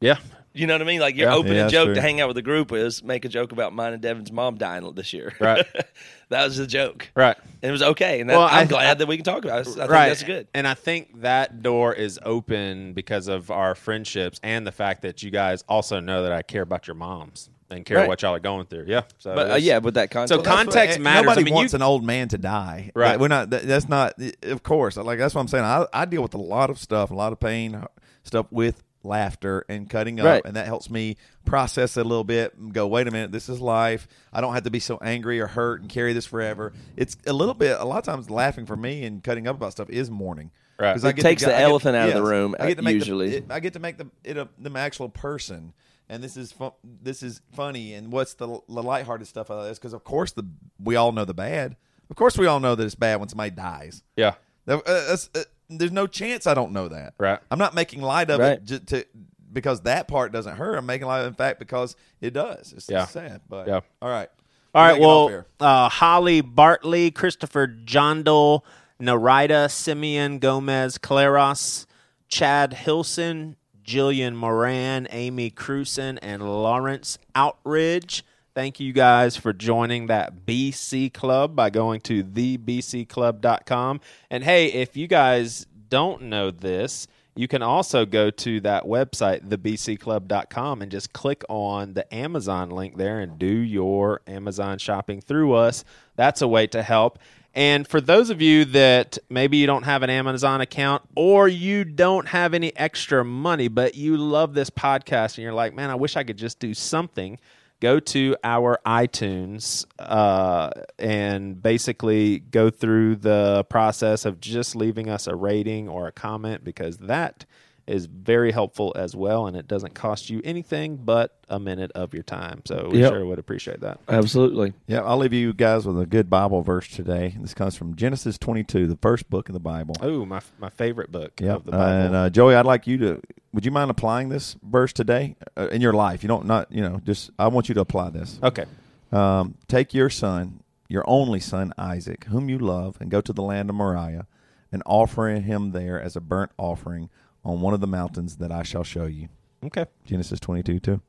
[0.00, 0.16] yeah,
[0.52, 1.00] You know what I mean?
[1.00, 1.34] Like your Yeah.
[1.36, 1.94] opening Yeah, joke true.
[1.94, 4.56] to hang out with the group is make a joke about mine and Devin's mom
[4.56, 5.32] dying this year.
[5.40, 5.66] Right.
[6.28, 7.10] that was the joke.
[7.14, 7.36] right.
[7.62, 8.20] And it was okay.
[8.20, 9.68] And that, Well, I'm I- glad I- that we can talk about it.
[9.68, 10.08] I think right.
[10.08, 10.46] that's good.
[10.54, 15.22] And I think that door is open because of our friendships and the fact that
[15.22, 18.08] you guys also know that I care about your moms and care Right.
[18.08, 18.84] what y'all are going through.
[18.88, 19.02] Yeah.
[19.18, 20.28] So But uh, yeah, with that context.
[20.30, 21.22] So That's what- context eh, matters.
[21.26, 22.90] Nobody I mean, wants you- an old man to die.
[22.94, 23.18] Right.
[23.18, 23.50] We're not.
[23.50, 24.14] That's not.
[24.42, 24.96] Of course.
[24.96, 25.64] Like that's what I'm saying.
[25.64, 27.84] I, I deal with a lot of stuff, a lot of pain,
[28.22, 30.42] stuff with laughter and cutting up, Right.
[30.46, 33.50] and that helps me process it a little bit and go, wait a minute, this
[33.50, 34.08] is life.
[34.32, 36.72] I don't have to be so angry or hurt and carry this forever.
[36.96, 37.78] It's a little bit.
[37.78, 40.50] A lot of times, laughing for me and cutting up about stuff is mourning.
[40.78, 40.92] Right.
[40.94, 42.66] 'Cause It I get takes to, the I get- elephant out of the room, I
[42.68, 45.74] get to make the- it- I get to make them it a, them actual person,
[46.08, 47.94] and this is fun, this is funny.
[47.94, 49.78] And what's the, the lighthearted stuff out of this?
[49.78, 50.46] Because of course the
[50.82, 51.76] we all know the bad.
[52.10, 54.02] Of course we all know that it's bad when somebody dies.
[54.16, 54.34] yeah.
[54.66, 57.14] Uh, that's- uh, there's no chance I don't know that.
[57.18, 57.38] Right.
[57.50, 58.52] I'm not making light of Right.
[58.52, 59.04] it ju- to
[59.52, 60.76] because that part doesn't hurt.
[60.76, 62.72] I'm making light of it, in fact because it does.
[62.74, 63.04] It's, Yeah.
[63.04, 63.40] it's sad.
[63.48, 63.80] But Yeah.
[64.02, 64.28] all right.
[64.74, 64.92] All right.
[64.94, 68.60] Take it off Well, uh, Holly Bartley, Christopher Jondal,
[69.00, 71.86] Narita, Simeon Gomez, Claros,
[72.28, 78.22] Chad Hilson, Jillian Moran, Amy Cruson, and Lawrence Outridge.
[78.54, 84.00] Thank you guys for joining that BC Club by going to thebcclub.com.
[84.30, 89.48] And hey, if you guys don't know this, you can also go to that website,
[89.48, 95.54] thebcclub.com, and just click on the Amazon link there and do your Amazon shopping through
[95.54, 95.84] us.
[96.14, 97.18] That's a way to help.
[97.54, 101.84] And for those of you that maybe you don't have an Amazon account or you
[101.84, 105.94] don't have any extra money, but you love this podcast and you're like, man, I
[105.94, 107.38] wish I could just do something
[107.84, 115.26] go to our iTunes uh, and basically go through the process of just leaving us
[115.26, 117.44] a rating or a comment because that
[117.86, 122.14] is very helpful as well and it doesn't cost you anything but a minute of
[122.14, 122.62] your time.
[122.64, 123.12] So we Yep.
[123.12, 124.00] sure would appreciate that.
[124.08, 124.72] Absolutely.
[124.86, 127.36] Yeah, I'll leave you guys with a good Bible verse today.
[127.38, 129.96] This comes from Genesis 22, the first book in the Bible.
[130.00, 131.56] Oh, my my favorite book Yep.
[131.56, 131.84] of the Bible.
[131.84, 133.20] And uh, Joey, I'd like you to.
[133.52, 136.22] Would you mind applying this verse today uh, in your life?
[136.22, 137.30] You don't not you know just.
[137.38, 138.38] I want you to apply this.
[138.42, 138.64] okay.
[139.12, 143.42] Um, take your son, your only son Isaac, whom you love, and go to the
[143.42, 144.26] land of Moriah,
[144.72, 147.10] and offer him there as a burnt offering
[147.44, 149.28] on one of the mountains that I shall show you.
[149.64, 149.86] Okay.
[150.04, 151.00] Genesis 22 too.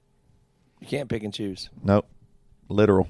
[0.80, 1.70] You can't pick and choose.
[1.84, 2.08] Nope.
[2.70, 3.08] Literal.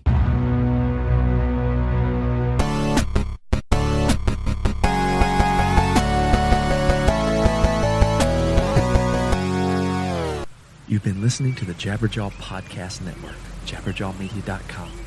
[10.87, 15.04] You've been listening to the Jabberjaw Podcast Network, jabberjawmedia.com.